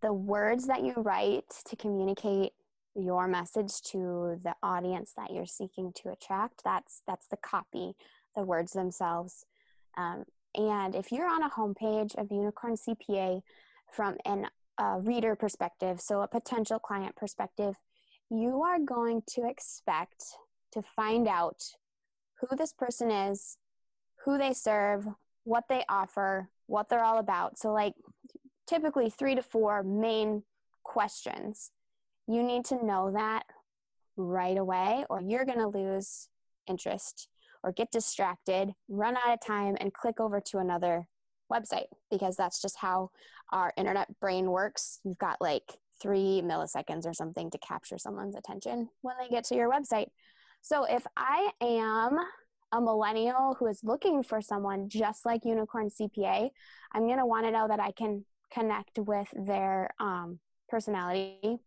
the 0.02 0.12
words 0.12 0.66
that 0.66 0.84
you 0.84 0.94
write 0.96 1.50
to 1.66 1.76
communicate 1.76 2.52
your 2.94 3.28
message 3.28 3.80
to 3.82 4.40
the 4.42 4.54
audience 4.62 5.12
that 5.16 5.30
you're 5.32 5.46
seeking 5.46 5.92
to 6.02 6.10
attract, 6.10 6.62
that's 6.64 7.02
that's 7.06 7.26
the 7.28 7.36
copy, 7.36 7.94
the 8.36 8.42
words 8.42 8.72
themselves. 8.72 9.44
Um, 9.96 10.24
and 10.54 10.94
if 10.94 11.12
you're 11.12 11.28
on 11.28 11.42
a 11.42 11.50
homepage 11.50 12.16
of 12.16 12.30
Unicorn 12.30 12.76
CPA 12.76 13.42
from 13.92 14.16
an 14.24 14.46
a 14.78 14.98
reader 14.98 15.36
perspective, 15.36 16.00
so 16.00 16.22
a 16.22 16.28
potential 16.28 16.78
client 16.78 17.14
perspective, 17.14 17.74
you 18.30 18.62
are 18.62 18.78
going 18.78 19.22
to 19.28 19.46
expect 19.46 20.24
to 20.72 20.82
find 20.82 21.28
out 21.28 21.62
who 22.40 22.56
this 22.56 22.72
person 22.72 23.10
is, 23.10 23.58
who 24.24 24.38
they 24.38 24.54
serve, 24.54 25.06
what 25.44 25.64
they 25.68 25.84
offer, 25.88 26.48
what 26.66 26.88
they're 26.88 27.04
all 27.04 27.18
about. 27.18 27.58
So, 27.58 27.72
like 27.72 27.94
typically 28.70 29.10
three 29.10 29.34
to 29.34 29.42
four 29.42 29.82
main 29.82 30.44
questions. 30.84 31.72
You 32.28 32.44
need 32.44 32.64
to 32.66 32.86
know 32.86 33.10
that 33.10 33.42
right 34.16 34.56
away, 34.56 35.04
or 35.10 35.20
you're 35.20 35.44
going 35.44 35.58
to 35.58 35.66
lose 35.66 36.28
interest 36.68 37.28
or 37.62 37.72
get 37.72 37.90
distracted, 37.90 38.70
run 38.88 39.16
out 39.16 39.34
of 39.34 39.40
time, 39.44 39.76
and 39.80 39.92
click 39.92 40.20
over 40.20 40.40
to 40.40 40.58
another 40.58 41.08
website 41.52 41.88
because 42.10 42.36
that's 42.36 42.62
just 42.62 42.76
how 42.76 43.10
our 43.52 43.72
internet 43.76 44.08
brain 44.20 44.50
works. 44.50 45.00
You've 45.04 45.18
got 45.18 45.40
like 45.40 45.76
three 46.00 46.40
milliseconds 46.42 47.06
or 47.06 47.12
something 47.12 47.50
to 47.50 47.58
capture 47.58 47.98
someone's 47.98 48.36
attention 48.36 48.88
when 49.02 49.16
they 49.20 49.28
get 49.28 49.44
to 49.44 49.56
your 49.56 49.70
website. 49.70 50.06
So 50.62 50.84
if 50.84 51.04
I 51.16 51.50
am 51.60 52.18
a 52.72 52.80
millennial 52.80 53.56
who 53.58 53.66
is 53.66 53.80
looking 53.82 54.22
for 54.22 54.40
someone 54.40 54.88
just 54.88 55.26
like 55.26 55.44
Unicorn 55.44 55.90
CPA, 55.90 56.50
I'm 56.92 57.06
going 57.06 57.18
to 57.18 57.26
want 57.26 57.46
to 57.46 57.50
know 57.50 57.66
that 57.66 57.80
I 57.80 57.90
can 57.90 58.24
connect 58.52 58.98
with 58.98 59.28
their 59.34 59.90
um, 59.98 60.38
personality, 60.68 61.58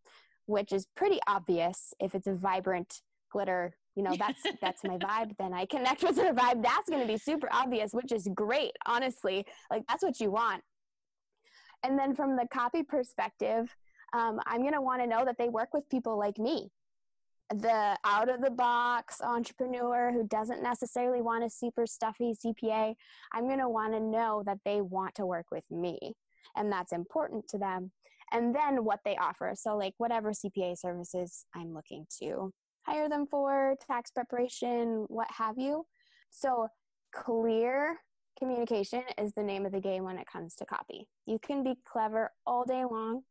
which 0.45 0.71
is 0.71 0.87
pretty 0.95 1.19
obvious 1.27 1.93
if 1.99 2.15
it's 2.15 2.27
a 2.27 2.33
vibrant 2.33 3.01
glitter. 3.31 3.75
You 3.95 4.03
know, 4.03 4.15
that's 4.17 4.41
that's 4.61 4.83
my 4.83 4.97
vibe. 4.97 5.35
Then 5.37 5.53
I 5.53 5.65
connect 5.65 6.03
with 6.03 6.15
their 6.15 6.33
vibe. 6.33 6.63
That's 6.63 6.89
going 6.89 7.01
to 7.01 7.07
be 7.07 7.17
super 7.17 7.49
obvious, 7.51 7.93
which 7.93 8.11
is 8.11 8.27
great. 8.33 8.71
Honestly, 8.85 9.45
like 9.69 9.83
that's 9.87 10.03
what 10.03 10.19
you 10.19 10.31
want. 10.31 10.63
And 11.83 11.99
then 11.99 12.15
from 12.15 12.37
the 12.37 12.47
copy 12.51 12.83
perspective, 12.83 13.75
um, 14.13 14.39
I'm 14.45 14.61
going 14.61 14.73
to 14.73 14.81
want 14.81 15.01
to 15.01 15.07
know 15.07 15.25
that 15.25 15.37
they 15.37 15.49
work 15.49 15.69
with 15.73 15.89
people 15.89 16.17
like 16.17 16.37
me 16.37 16.69
the 17.49 17.97
out 18.03 18.29
of 18.29 18.41
the 18.41 18.49
box 18.49 19.21
entrepreneur 19.21 20.11
who 20.11 20.25
doesn't 20.27 20.63
necessarily 20.63 21.21
want 21.21 21.43
a 21.43 21.49
super 21.49 21.85
stuffy 21.85 22.33
CPA, 22.33 22.95
I'm 23.33 23.47
going 23.47 23.59
to 23.59 23.69
want 23.69 23.93
to 23.93 23.99
know 23.99 24.43
that 24.45 24.59
they 24.65 24.81
want 24.81 25.15
to 25.15 25.25
work 25.25 25.47
with 25.51 25.69
me 25.69 26.15
and 26.55 26.71
that's 26.71 26.91
important 26.91 27.47
to 27.49 27.57
them. 27.57 27.91
And 28.31 28.55
then 28.55 28.83
what 28.83 28.99
they 29.05 29.15
offer. 29.17 29.53
So, 29.55 29.77
like 29.77 29.93
whatever 29.97 30.31
CPA 30.31 30.77
services 30.77 31.45
I'm 31.55 31.73
looking 31.73 32.05
to 32.21 32.51
hire 32.85 33.09
them 33.09 33.27
for, 33.29 33.75
tax 33.85 34.11
preparation, 34.11 35.05
what 35.07 35.27
have 35.29 35.57
you. 35.57 35.85
So, 36.29 36.67
clear 37.13 37.97
communication 38.39 39.03
is 39.17 39.33
the 39.33 39.43
name 39.43 39.65
of 39.65 39.71
the 39.71 39.79
game 39.79 40.03
when 40.03 40.17
it 40.17 40.27
comes 40.31 40.55
to 40.55 40.65
copy. 40.65 41.07
You 41.25 41.39
can 41.39 41.63
be 41.63 41.75
clever 41.85 42.31
all 42.45 42.65
day 42.65 42.83
long, 42.89 43.21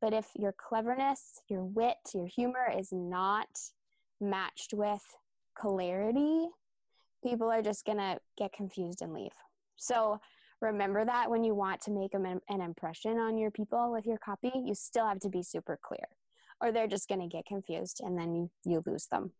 but 0.00 0.12
if 0.12 0.26
your 0.34 0.54
cleverness, 0.56 1.40
your 1.48 1.64
wit, 1.64 1.96
your 2.14 2.26
humor 2.26 2.72
is 2.76 2.88
not 2.92 3.48
matched 4.20 4.72
with 4.72 5.02
clarity, 5.56 6.46
people 7.22 7.50
are 7.50 7.62
just 7.62 7.84
going 7.84 7.98
to 7.98 8.18
get 8.38 8.52
confused 8.52 9.02
and 9.02 9.12
leave. 9.12 9.32
So 9.76 10.20
remember 10.66 11.04
that 11.04 11.30
when 11.30 11.44
you 11.44 11.54
want 11.54 11.80
to 11.82 11.90
make 11.90 12.14
an 12.14 12.60
impression 12.60 13.18
on 13.18 13.38
your 13.38 13.50
people 13.50 13.92
with 13.92 14.06
your 14.06 14.18
copy, 14.18 14.52
you 14.54 14.74
still 14.74 15.06
have 15.06 15.20
to 15.20 15.28
be 15.28 15.42
super 15.42 15.78
clear 15.82 16.06
or 16.60 16.72
they're 16.72 16.86
just 16.86 17.08
going 17.08 17.20
to 17.20 17.26
get 17.26 17.46
confused 17.46 18.00
and 18.04 18.18
then 18.18 18.50
you, 18.64 18.82
lose 18.86 19.06
them. 19.06 19.30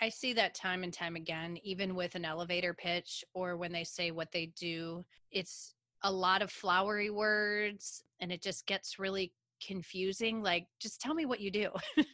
I 0.00 0.08
see 0.08 0.32
that 0.34 0.54
time 0.54 0.82
and 0.82 0.92
time 0.92 1.16
again, 1.16 1.58
even 1.62 1.94
with 1.94 2.14
an 2.14 2.24
elevator 2.24 2.74
pitch 2.74 3.24
or 3.34 3.56
when 3.56 3.72
they 3.72 3.84
say 3.84 4.10
what 4.10 4.32
they 4.32 4.46
do. 4.58 5.04
It's 5.30 5.74
a 6.02 6.10
lot 6.10 6.42
of 6.42 6.50
flowery 6.50 7.10
words 7.10 8.02
and 8.20 8.32
it 8.32 8.42
just 8.42 8.66
gets 8.66 8.98
really 8.98 9.32
confusing 9.64 10.42
like 10.42 10.66
just 10.78 11.00
tell 11.00 11.14
me 11.14 11.24
what 11.24 11.40
you 11.40 11.50
do 11.50 11.70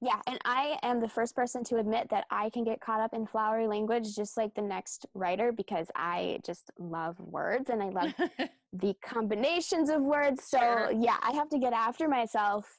yeah 0.00 0.20
and 0.26 0.38
i 0.44 0.78
am 0.82 1.00
the 1.00 1.08
first 1.08 1.34
person 1.34 1.64
to 1.64 1.76
admit 1.76 2.08
that 2.10 2.24
i 2.30 2.50
can 2.50 2.64
get 2.64 2.80
caught 2.80 3.00
up 3.00 3.14
in 3.14 3.26
flowery 3.26 3.66
language 3.66 4.14
just 4.14 4.36
like 4.36 4.54
the 4.54 4.62
next 4.62 5.06
writer 5.14 5.52
because 5.52 5.88
i 5.94 6.38
just 6.44 6.70
love 6.78 7.18
words 7.18 7.70
and 7.70 7.82
i 7.82 7.88
love 7.88 8.12
the 8.72 8.94
combinations 9.02 9.88
of 9.88 10.02
words. 10.02 10.44
So 10.44 10.58
sure. 10.58 10.92
yeah 10.92 11.16
i 11.22 11.32
have 11.32 11.48
to 11.50 11.58
get 11.58 11.72
after 11.72 12.08
myself 12.08 12.78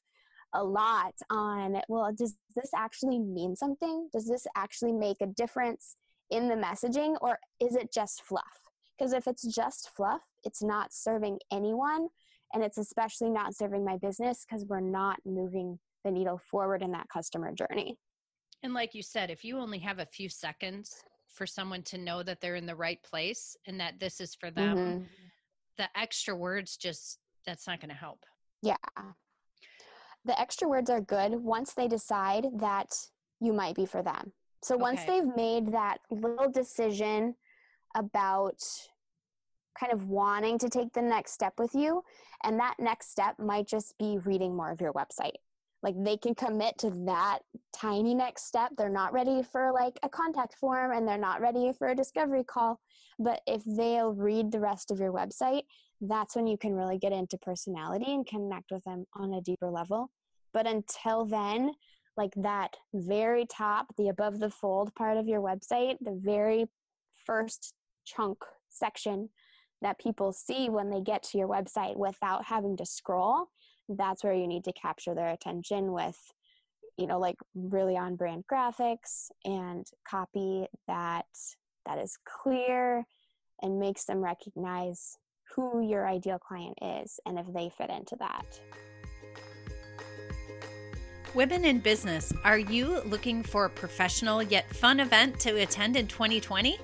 a 0.54 0.64
lot 0.64 1.14
on 1.30 1.82
well 1.90 2.12
does 2.16 2.36
this 2.56 2.72
actually 2.76 3.20
mean 3.20 3.56
something? 3.56 4.10
Does 4.14 4.28
this 4.28 4.48
actually 4.56 4.94
make 4.94 5.18
a 5.22 5.28
difference 5.28 5.98
in 6.30 6.48
the 6.48 6.56
messaging 6.56 7.16
or 7.22 7.38
is 7.60 7.76
it 7.76 7.94
just 7.94 8.24
fluff? 8.24 8.44
Because 8.98 9.14
if 9.14 9.28
it's 9.28 9.44
just 9.44 9.90
fluff 9.96 10.22
it's 10.44 10.64
not 10.64 10.94
serving 10.94 11.40
anyone 11.52 12.08
and 12.54 12.64
it's 12.64 12.78
especially 12.78 13.30
not 13.30 13.56
serving 13.56 13.84
my 13.84 13.98
business 13.98 14.46
because 14.48 14.66
we're 14.66 14.80
not 14.80 15.18
moving 15.26 15.80
the 16.08 16.12
needle 16.12 16.38
forward 16.38 16.82
in 16.82 16.92
that 16.94 17.10
customer 17.10 17.52
journey. 17.54 17.98
And 18.64 18.74
like 18.74 18.96
you 18.96 19.04
said, 19.04 19.30
if 19.30 19.44
you 19.44 19.60
only 19.60 19.80
have 19.80 20.00
a 20.00 20.06
few 20.06 20.30
seconds 20.30 20.96
for 21.28 21.46
someone 21.46 21.84
to 21.84 21.98
know 21.98 22.24
that 22.24 22.42
they're 22.42 22.56
in 22.56 22.66
the 22.66 22.76
right 22.76 23.02
place 23.04 23.56
and 23.68 23.80
that 23.80 24.00
this 24.00 24.20
is 24.20 24.34
for 24.34 24.50
them, 24.50 24.78
mm-hmm. 24.78 25.04
the 25.78 25.88
extra 25.96 26.36
words 26.36 26.78
just 26.78 27.20
that's 27.46 27.68
not 27.68 27.80
going 27.80 27.90
to 27.90 27.96
help. 27.96 28.26
Yeah. 28.64 28.76
The 30.26 30.40
extra 30.40 30.68
words 30.68 30.90
are 30.90 31.02
good 31.02 31.34
once 31.34 31.74
they 31.74 31.88
decide 31.88 32.46
that 32.56 32.94
you 33.40 33.54
might 33.54 33.76
be 33.76 33.86
for 33.86 34.02
them. 34.02 34.34
So 34.64 34.76
once 34.76 35.02
okay. 35.02 35.20
they've 35.22 35.36
made 35.36 35.72
that 35.74 36.00
little 36.10 36.50
decision 36.50 37.36
about 37.96 38.62
kind 39.80 39.94
of 39.94 40.06
wanting 40.06 40.58
to 40.60 40.70
take 40.70 40.92
the 40.94 41.02
next 41.02 41.34
step 41.34 41.54
with 41.58 41.76
you. 41.76 42.04
And 42.44 42.60
that 42.60 42.76
next 42.80 43.12
step 43.12 43.36
might 43.40 43.68
just 43.68 43.98
be 43.98 44.18
reading 44.26 44.56
more 44.56 44.72
of 44.72 44.82
your 44.82 44.94
website. 44.94 45.38
Like 45.88 46.04
they 46.04 46.18
can 46.18 46.36
commit 46.36 46.78
to 46.80 46.90
that 47.06 47.40
tiny 47.72 48.14
next 48.14 48.46
step. 48.46 48.72
They're 48.78 48.90
not 48.90 49.14
ready 49.14 49.42
for 49.42 49.72
like 49.72 49.98
a 50.04 50.10
contact 50.10 50.56
form 50.56 50.92
and 50.92 51.08
they're 51.08 51.18
not 51.18 51.40
ready 51.40 51.72
for 51.72 51.88
a 51.88 51.96
discovery 51.96 52.44
call. 52.44 52.82
But 53.20 53.40
if 53.48 53.64
they'll 53.66 54.14
read 54.14 54.52
the 54.52 54.60
rest 54.60 54.92
of 54.92 55.00
your 55.00 55.14
website, 55.14 55.62
that's 56.02 56.36
when 56.36 56.46
you 56.46 56.58
can 56.58 56.74
really 56.74 56.98
get 56.98 57.14
into 57.14 57.38
personality 57.38 58.14
and 58.14 58.28
connect 58.28 58.70
with 58.70 58.84
them 58.84 59.06
on 59.14 59.36
a 59.36 59.42
deeper 59.42 59.72
level. 59.72 60.12
But 60.54 60.68
until 60.68 61.24
then, 61.24 61.72
like 62.18 62.34
that 62.36 62.76
very 62.94 63.46
top, 63.46 63.88
the 63.98 64.10
above 64.10 64.40
the 64.40 64.50
fold 64.50 64.94
part 64.94 65.16
of 65.16 65.26
your 65.26 65.40
website, 65.40 65.96
the 66.02 66.20
very 66.22 66.66
first 67.26 67.76
chunk 68.04 68.40
section 68.68 69.30
that 69.82 70.00
people 70.00 70.34
see 70.34 70.68
when 70.68 70.90
they 70.90 71.00
get 71.00 71.24
to 71.24 71.38
your 71.38 71.48
website 71.48 71.96
without 71.96 72.44
having 72.44 72.76
to 72.76 72.86
scroll, 72.86 73.46
that's 73.90 74.24
where 74.24 74.34
you 74.34 74.48
need 74.48 74.64
to 74.64 74.74
capture 74.74 75.14
their 75.14 75.30
attention 75.30 75.92
with 75.92 76.18
you 76.98 77.08
know 77.08 77.20
like 77.20 77.38
really 77.56 77.98
on 77.98 78.16
brand 78.16 78.44
graphics 78.52 79.30
and 79.46 79.86
copy 80.10 80.66
that 80.88 81.26
that 81.86 81.98
is 81.98 82.18
clear 82.26 83.06
and 83.62 83.80
makes 83.80 84.06
them 84.06 84.20
recognize 84.20 85.18
who 85.56 85.82
your 85.88 86.08
ideal 86.08 86.40
client 86.40 86.78
is 86.82 87.20
and 87.26 87.40
if 87.40 87.46
they 87.54 87.70
fit 87.78 87.90
into 87.90 88.16
that 88.20 88.60
Women 91.38 91.66
in 91.66 91.80
business, 91.80 92.34
are 92.44 92.58
you 92.58 93.02
looking 93.02 93.44
for 93.44 93.66
a 93.66 93.70
professional 93.70 94.42
yet 94.42 94.74
fun 94.76 95.00
event 95.00 95.40
to 95.42 95.58
attend 95.58 95.96
in 95.96 96.08
2020? 96.08 96.80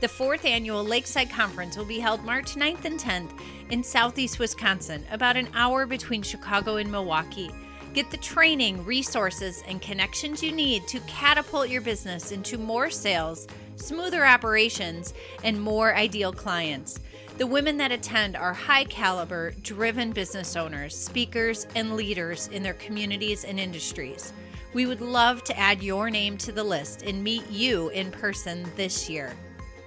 The 0.00 0.08
fourth 0.08 0.44
annual 0.44 0.84
Lakeside 0.84 1.30
Conference 1.30 1.76
will 1.76 1.84
be 1.84 2.00
held 2.00 2.24
March 2.24 2.56
9th 2.56 2.84
and 2.84 2.98
10th 2.98 3.30
in 3.70 3.82
southeast 3.82 4.38
Wisconsin, 4.38 5.04
about 5.10 5.36
an 5.36 5.48
hour 5.54 5.86
between 5.86 6.22
Chicago 6.22 6.76
and 6.76 6.90
Milwaukee. 6.90 7.50
Get 7.94 8.10
the 8.10 8.16
training, 8.16 8.84
resources, 8.84 9.62
and 9.68 9.80
connections 9.80 10.42
you 10.42 10.50
need 10.52 10.86
to 10.88 10.98
catapult 11.00 11.68
your 11.68 11.80
business 11.80 12.32
into 12.32 12.58
more 12.58 12.90
sales, 12.90 13.46
smoother 13.76 14.26
operations, 14.26 15.14
and 15.44 15.60
more 15.60 15.94
ideal 15.94 16.32
clients. 16.32 16.98
The 17.38 17.46
women 17.46 17.76
that 17.78 17.92
attend 17.92 18.36
are 18.36 18.52
high 18.52 18.84
caliber, 18.84 19.52
driven 19.62 20.12
business 20.12 20.56
owners, 20.56 20.94
speakers, 20.96 21.66
and 21.76 21.94
leaders 21.94 22.48
in 22.48 22.62
their 22.62 22.74
communities 22.74 23.44
and 23.44 23.60
industries. 23.60 24.32
We 24.72 24.86
would 24.86 25.00
love 25.00 25.44
to 25.44 25.58
add 25.58 25.82
your 25.82 26.10
name 26.10 26.36
to 26.38 26.52
the 26.52 26.64
list 26.64 27.02
and 27.02 27.22
meet 27.22 27.48
you 27.48 27.90
in 27.90 28.10
person 28.10 28.66
this 28.76 29.08
year. 29.08 29.34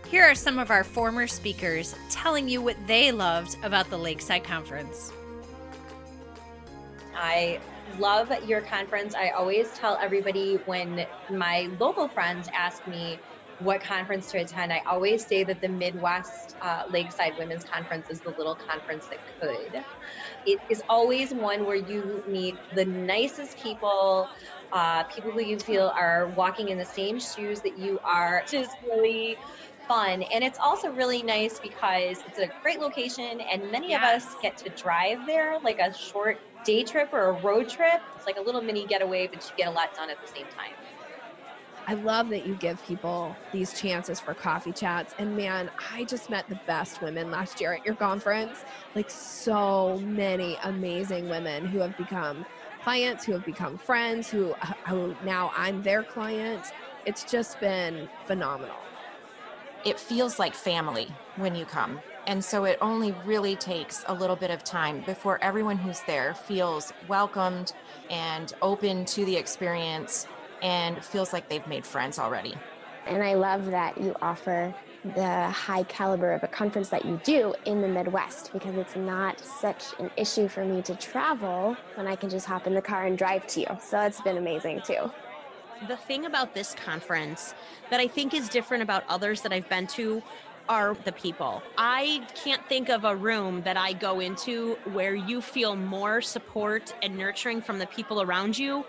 Here 0.10 0.24
are 0.24 0.36
some 0.36 0.58
of 0.58 0.72
our 0.72 0.86
former 0.86 1.28
speakers 1.28 1.94
telling 2.10 2.48
you 2.48 2.62
what 2.62 2.78
they 2.88 3.12
loved 3.12 3.58
about 3.62 3.90
the 3.90 3.98
Lakeside 3.98 4.46
Conference. 4.46 5.12
I 7.14 7.60
love 8.00 8.32
your 8.46 8.62
conference. 8.62 9.16
I 9.16 9.32
always 9.32 9.74
tell 9.74 9.98
everybody 10.02 10.60
when 10.66 11.06
my 11.30 11.70
local 11.78 12.08
friends 12.08 12.48
ask 12.54 12.88
me, 12.88 13.20
what 13.60 13.82
conference 13.82 14.32
to 14.32 14.38
attend, 14.38 14.72
I 14.72 14.82
always 14.88 15.26
say 15.26 15.44
that 15.44 15.62
the 15.62 15.68
Midwest 15.68 16.56
uh, 16.62 16.84
Lakeside 16.92 17.34
Women's 17.38 17.64
Conference 17.66 18.08
is 18.10 18.22
the 18.22 18.30
little 18.38 18.56
conference 18.56 19.08
that 19.08 19.20
could. 19.42 19.84
It 20.46 20.60
is 20.70 20.84
always 20.88 21.34
one 21.34 21.66
where 21.66 21.76
you 21.76 22.24
meet 22.28 22.56
the 22.76 22.86
nicest 22.86 23.58
people, 23.58 24.30
uh, 24.72 25.06
people 25.06 25.32
who 25.32 25.42
you 25.42 25.58
feel 25.58 25.92
are 25.98 26.30
walking 26.30 26.70
in 26.70 26.78
the 26.78 26.86
same 26.86 27.20
shoes 27.20 27.62
that 27.62 27.80
you 27.80 28.00
are. 28.06 28.44
Just 28.48 28.70
really 28.86 29.38
fun. 29.88 30.24
And 30.24 30.44
it's 30.44 30.60
also 30.64 30.90
really 30.90 31.24
nice 31.24 31.60
because 31.60 32.24
it's 32.26 32.40
a 32.40 32.48
great 32.62 32.80
location, 32.80 33.40
and 33.52 33.72
many 33.72 33.90
yes. 33.90 34.02
of 34.02 34.04
us 34.04 34.36
get 34.42 34.58
to 34.58 34.70
drive 34.70 35.26
there 35.26 35.60
like 35.64 35.80
a 35.80 35.94
short 35.94 36.40
day 36.64 36.84
trip 36.84 37.10
or 37.14 37.30
a 37.30 37.34
road 37.34 37.70
trip. 37.70 38.02
It's 38.16 38.26
like 38.26 38.38
a 38.38 38.42
little 38.42 38.62
mini 38.62 38.86
getaway, 38.86 39.28
but 39.28 39.44
you 39.50 39.56
get 39.58 39.68
a 39.68 39.72
lot 39.72 39.94
done 39.96 40.10
at 40.10 40.22
the 40.22 40.28
same 40.28 40.48
time. 40.48 40.76
I 41.90 41.94
love 41.94 42.30
that 42.32 42.46
you 42.46 42.54
give 42.56 42.84
people 42.84 43.38
these 43.54 43.72
chances 43.72 44.20
for 44.20 44.34
coffee 44.34 44.74
chats. 44.74 45.16
And 45.18 45.38
man, 45.38 45.72
I 45.94 46.04
just 46.04 46.30
met 46.30 46.50
the 46.50 46.60
best 46.68 47.02
women 47.02 47.32
last 47.32 47.62
year 47.62 47.74
at 47.74 47.86
your 47.86 47.96
conference. 47.96 48.66
Like 48.94 49.10
so 49.10 49.98
many 50.06 50.60
amazing 50.66 51.30
women 51.30 51.66
who 51.66 51.80
have 51.80 51.96
become 51.96 52.46
clients, 52.84 53.24
who 53.24 53.32
have 53.32 53.46
become 53.46 53.78
friends, 53.78 54.30
who, 54.30 54.54
uh, 54.62 54.74
who 54.90 55.16
now 55.24 55.50
I'm 55.56 55.82
their 55.82 56.04
client. 56.04 56.74
It's 57.06 57.24
just 57.24 57.58
been 57.62 58.10
phenomenal. 58.26 58.87
It 59.86 60.00
feels 60.00 60.40
like 60.40 60.54
family 60.54 61.08
when 61.38 61.56
you 61.56 61.66
come. 61.66 62.00
And 62.26 62.44
so 62.44 62.66
it 62.66 62.78
only 62.82 63.14
really 63.26 63.56
takes 63.56 64.04
a 64.08 64.14
little 64.14 64.36
bit 64.36 64.52
of 64.52 64.64
time 64.64 65.02
before 65.06 65.42
everyone 65.42 65.78
who's 65.78 66.02
there 66.02 66.34
feels 66.34 66.92
welcomed 67.08 67.74
and 68.10 68.54
open 68.62 69.06
to 69.06 69.24
the 69.24 69.38
experience 69.38 70.28
and 70.62 71.04
feels 71.04 71.32
like 71.32 71.48
they've 71.48 71.66
made 71.68 71.86
friends 71.86 72.20
already. 72.20 72.54
And 73.06 73.24
I 73.24 73.36
love 73.36 73.68
that 73.68 73.98
you 73.98 74.14
offer 74.22 74.74
the 75.16 75.50
high 75.50 75.84
caliber 75.84 76.34
of 76.34 76.44
a 76.44 76.48
conference 76.48 76.90
that 76.90 77.06
you 77.06 77.22
do 77.24 77.54
in 77.66 77.82
the 77.82 77.88
Midwest 77.88 78.52
because 78.52 78.76
it's 78.76 78.96
not 78.98 79.40
such 79.40 79.86
an 80.00 80.12
issue 80.18 80.50
for 80.50 80.66
me 80.66 80.82
to 80.82 80.96
travel 80.96 81.78
when 81.96 82.08
I 82.08 82.18
can 82.18 82.30
just 82.30 82.46
hop 82.46 82.68
in 82.68 82.74
the 82.74 82.82
car 82.82 83.06
and 83.06 83.18
drive 83.18 83.48
to 83.48 83.62
you. 83.62 83.68
So 83.82 84.02
it's 84.02 84.20
been 84.20 84.38
amazing 84.38 84.82
too. 84.82 85.10
The 85.88 85.98
thing 85.98 86.26
about 86.26 86.54
this 86.54 86.74
conference 86.74 87.54
that 87.90 88.00
I 88.00 88.08
think 88.08 88.34
is 88.34 88.50
different 88.50 88.84
about 88.84 89.04
others 89.08 89.42
that 89.42 89.54
I've 89.54 89.70
been 89.70 89.88
to 89.88 90.24
are 90.70 90.98
the 91.06 91.12
people. 91.12 91.62
I 91.78 92.26
can't 92.36 92.66
think 92.68 92.90
of 92.90 93.06
a 93.06 93.16
room 93.16 93.62
that 93.62 93.78
I 93.78 93.94
go 93.94 94.20
into 94.20 94.76
where 94.92 95.16
you 95.16 95.42
feel 95.42 95.76
more 95.76 96.22
support 96.22 96.94
and 97.02 97.16
nurturing 97.16 97.62
from 97.62 97.80
the 97.80 97.86
people 97.86 98.22
around 98.22 98.58
you 98.58 98.86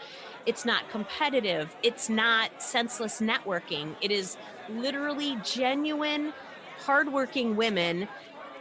it's 0.48 0.64
not 0.64 0.88
competitive. 0.88 1.76
It's 1.82 2.08
not 2.08 2.62
senseless 2.62 3.20
networking. 3.20 3.94
It 4.00 4.10
is 4.10 4.38
literally 4.70 5.36
genuine, 5.44 6.32
hardworking 6.78 7.54
women. 7.54 8.08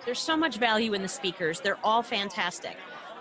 There's 0.03 0.19
so 0.19 0.35
much 0.35 0.57
value 0.57 0.93
in 0.93 1.01
the 1.01 1.07
speakers. 1.07 1.61
They're 1.61 1.79
all 1.85 2.03
fantastic. 2.03 2.75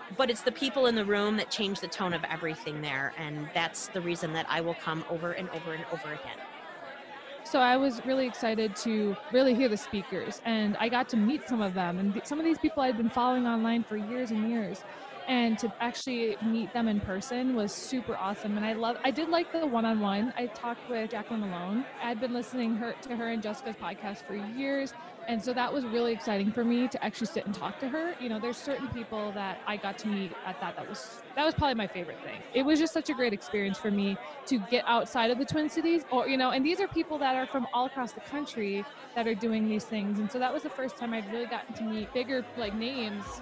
But 0.09 0.29
it's 0.29 0.43
the 0.43 0.51
people 0.51 0.85
in 0.87 0.95
the 0.95 1.05
room 1.05 1.37
that 1.37 1.49
change 1.49 1.79
the 1.81 1.87
tone 1.87 2.13
of 2.13 2.23
everything 2.29 2.81
there. 2.81 3.13
And 3.17 3.49
that's 3.53 3.89
the 3.89 4.01
reason 4.01 4.33
that 4.33 4.45
I 4.49 4.61
will 4.61 4.75
come 4.75 5.03
over 5.07 5.33
and 5.33 5.49
over 5.49 5.73
and 5.73 5.85
over 5.89 6.11
again. 6.13 6.37
So 7.43 7.59
I 7.61 7.77
was 7.77 8.01
really 8.03 8.27
excited 8.27 8.75
to 8.83 9.17
really 9.31 9.55
hear 9.55 9.69
the 9.69 9.77
speakers, 9.77 10.41
and 10.43 10.75
I 10.81 10.89
got 10.89 11.07
to 11.09 11.17
meet 11.17 11.47
some 11.47 11.61
of 11.61 11.73
them. 11.73 11.97
And 11.97 12.19
some 12.25 12.39
of 12.39 12.43
these 12.45 12.57
people 12.57 12.83
I'd 12.83 12.97
been 12.97 13.09
following 13.09 13.47
online 13.47 13.85
for 13.85 13.95
years 13.95 14.31
and 14.31 14.45
years 14.45 14.83
and 15.27 15.57
to 15.59 15.69
actually 15.79 16.37
meet 16.41 16.71
them 16.73 16.87
in 16.87 16.99
person 17.01 17.53
was 17.53 17.73
super 17.73 18.17
awesome 18.17 18.55
and 18.55 18.65
i 18.65 18.73
love 18.73 18.95
i 19.03 19.11
did 19.11 19.27
like 19.27 19.47
the 19.51 19.67
one-on-one 19.67 20.31
i 20.37 20.49
talked 20.55 20.87
with 20.87 21.11
jacqueline 21.11 21.41
malone 21.41 21.85
i'd 22.01 22.19
been 22.19 22.31
listening 22.31 22.75
her 22.77 22.95
to 23.01 23.15
her 23.15 23.29
and 23.29 23.43
jessica's 23.43 23.75
podcast 23.75 24.23
for 24.25 24.35
years 24.35 24.93
and 25.27 25.43
so 25.43 25.53
that 25.53 25.71
was 25.73 25.85
really 25.85 26.13
exciting 26.13 26.51
for 26.51 26.63
me 26.63 26.87
to 26.87 27.03
actually 27.03 27.27
sit 27.27 27.45
and 27.45 27.53
talk 27.53 27.79
to 27.79 27.89
her. 27.89 28.15
You 28.19 28.29
know 28.29 28.39
there's 28.39 28.57
certain 28.57 28.87
people 28.89 29.31
that 29.33 29.59
i 29.67 29.77
got 29.77 29.97
to 29.99 30.07
meet 30.07 30.31
at 30.45 30.55
that 30.61 30.75
that 30.75 30.87
was 30.87 31.23
that 31.35 31.45
was 31.45 31.53
probably 31.55 31.75
my 31.75 31.87
favorite 31.87 32.19
thing. 32.23 32.41
It 32.53 32.63
was 32.63 32.79
just 32.79 32.93
such 32.93 33.09
a 33.09 33.13
great 33.13 33.33
experience 33.33 33.77
for 33.77 33.91
me 33.91 34.17
to 34.47 34.59
get 34.71 34.83
outside 34.87 35.31
of 35.31 35.37
the 35.37 35.45
twin 35.45 35.69
cities 35.69 36.03
or 36.11 36.27
you 36.27 36.37
know 36.37 36.51
and 36.51 36.65
these 36.65 36.79
are 36.79 36.87
people 36.87 37.17
that 37.19 37.35
are 37.35 37.47
from 37.47 37.67
all 37.73 37.85
across 37.85 38.13
the 38.13 38.21
country 38.21 38.85
that 39.15 39.27
are 39.27 39.35
doing 39.35 39.67
these 39.67 39.85
things. 39.85 40.19
And 40.19 40.31
so 40.31 40.39
that 40.39 40.53
was 40.53 40.63
the 40.63 40.69
first 40.69 40.97
time 40.97 41.13
i'd 41.13 41.29
really 41.31 41.47
gotten 41.47 41.73
to 41.75 41.83
meet 41.83 42.13
bigger 42.13 42.45
like 42.55 42.73
names. 42.73 43.41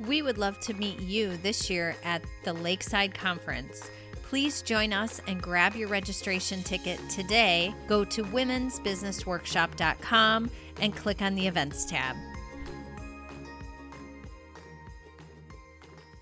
We 0.00 0.22
would 0.22 0.38
love 0.38 0.58
to 0.60 0.74
meet 0.74 1.00
you 1.00 1.36
this 1.36 1.70
year 1.70 1.96
at 2.04 2.22
the 2.42 2.52
Lakeside 2.52 3.14
Conference. 3.14 3.90
Please 4.34 4.62
join 4.62 4.92
us 4.92 5.20
and 5.28 5.40
grab 5.40 5.76
your 5.76 5.86
registration 5.86 6.64
ticket 6.64 6.98
today. 7.08 7.72
Go 7.86 8.04
to 8.06 8.24
womensbusinessworkshop.com 8.24 10.50
and 10.80 10.96
click 10.96 11.22
on 11.22 11.36
the 11.36 11.46
events 11.46 11.84
tab. 11.84 12.16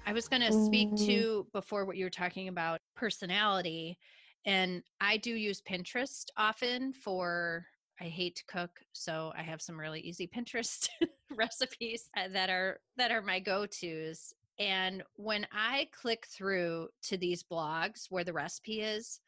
I 0.04 0.12
was 0.12 0.28
going 0.28 0.42
to 0.42 0.52
speak 0.52 0.94
to 1.06 1.46
before 1.54 1.86
what 1.86 1.96
you 1.96 2.04
were 2.04 2.10
talking 2.10 2.48
about 2.48 2.82
personality. 2.94 3.96
And 4.44 4.82
I 5.00 5.16
do 5.16 5.30
use 5.30 5.62
Pinterest 5.62 6.26
often 6.36 6.92
for 6.92 7.64
I 7.98 8.04
hate 8.04 8.36
to 8.36 8.44
cook, 8.44 8.82
so 8.92 9.32
I 9.34 9.42
have 9.42 9.62
some 9.62 9.80
really 9.80 10.00
easy 10.00 10.26
Pinterest 10.36 10.90
recipes 11.34 12.10
that 12.14 12.50
are 12.50 12.78
that 12.98 13.10
are 13.10 13.22
my 13.22 13.40
go-tos. 13.40 14.34
And 14.58 15.02
when 15.16 15.46
I 15.52 15.88
click 15.92 16.26
through 16.26 16.88
to 17.04 17.16
these 17.16 17.42
blogs 17.42 18.06
where 18.10 18.24
the 18.24 18.32
recipe 18.32 18.80
is, 18.80 19.20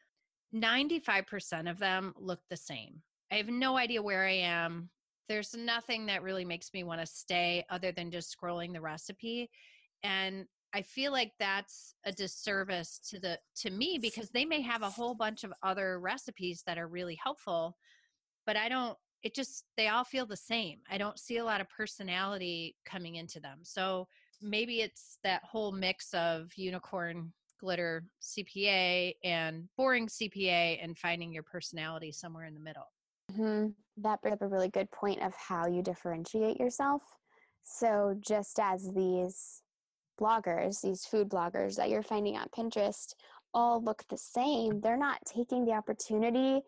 95% 0.53 1.69
of 1.69 1.79
them 1.79 2.13
look 2.17 2.39
the 2.49 2.57
same. 2.57 3.01
I 3.31 3.35
have 3.35 3.49
no 3.49 3.77
idea 3.77 4.01
where 4.01 4.25
I 4.25 4.33
am. 4.33 4.89
There's 5.27 5.55
nothing 5.55 6.05
that 6.05 6.23
really 6.23 6.45
makes 6.45 6.71
me 6.73 6.83
want 6.83 7.01
to 7.01 7.07
stay 7.07 7.65
other 7.69 7.91
than 7.91 8.11
just 8.11 8.35
scrolling 8.35 8.71
the 8.71 8.81
recipe. 8.81 9.49
And 10.03 10.45
I 10.73 10.83
feel 10.83 11.11
like 11.11 11.31
that's 11.39 11.95
a 12.05 12.11
disservice 12.11 12.99
to 13.09 13.19
the 13.19 13.39
to 13.61 13.71
me 13.71 13.97
because 13.99 14.29
they 14.29 14.45
may 14.45 14.61
have 14.61 14.83
a 14.83 14.89
whole 14.89 15.15
bunch 15.15 15.43
of 15.43 15.53
other 15.63 15.99
recipes 15.99 16.63
that 16.67 16.77
are 16.77 16.87
really 16.87 17.17
helpful 17.23 17.75
but 18.45 18.55
I 18.55 18.69
don't 18.69 18.97
it 19.23 19.33
just 19.33 19.65
they 19.75 19.87
all 19.87 20.03
feel 20.03 20.27
the 20.27 20.37
same. 20.37 20.79
I 20.89 20.99
don't 20.99 21.17
see 21.17 21.37
a 21.37 21.45
lot 21.45 21.59
of 21.59 21.69
personality 21.69 22.75
coming 22.85 23.15
into 23.15 23.39
them. 23.39 23.59
So 23.63 24.07
maybe 24.41 24.81
it's 24.81 25.17
that 25.23 25.43
whole 25.43 25.71
mix 25.71 26.13
of 26.13 26.51
unicorn 26.55 27.31
glitter 27.59 28.05
CPA 28.21 29.15
and 29.23 29.67
boring 29.77 30.07
CPA 30.07 30.79
and 30.83 30.97
finding 30.97 31.31
your 31.31 31.43
personality 31.43 32.11
somewhere 32.11 32.45
in 32.45 32.53
the 32.53 32.59
middle. 32.59 32.91
Mm-hmm. 33.31 33.67
That 34.03 34.21
brings 34.21 34.35
up 34.35 34.41
a 34.41 34.47
really 34.47 34.69
good 34.69 34.91
point 34.91 35.21
of 35.21 35.33
how 35.35 35.67
you 35.67 35.81
differentiate 35.81 36.59
yourself. 36.59 37.01
So 37.63 38.15
just 38.19 38.59
as 38.59 38.91
these 38.93 39.61
bloggers, 40.19 40.81
these 40.81 41.05
food 41.05 41.29
bloggers 41.29 41.75
that 41.75 41.89
you're 41.89 42.03
finding 42.03 42.37
on 42.37 42.47
Pinterest 42.55 43.13
all 43.53 43.83
look 43.83 44.03
the 44.09 44.17
same, 44.17 44.81
they're 44.81 44.97
not 44.97 45.19
taking 45.25 45.65
the 45.65 45.71
opportunity 45.71 46.61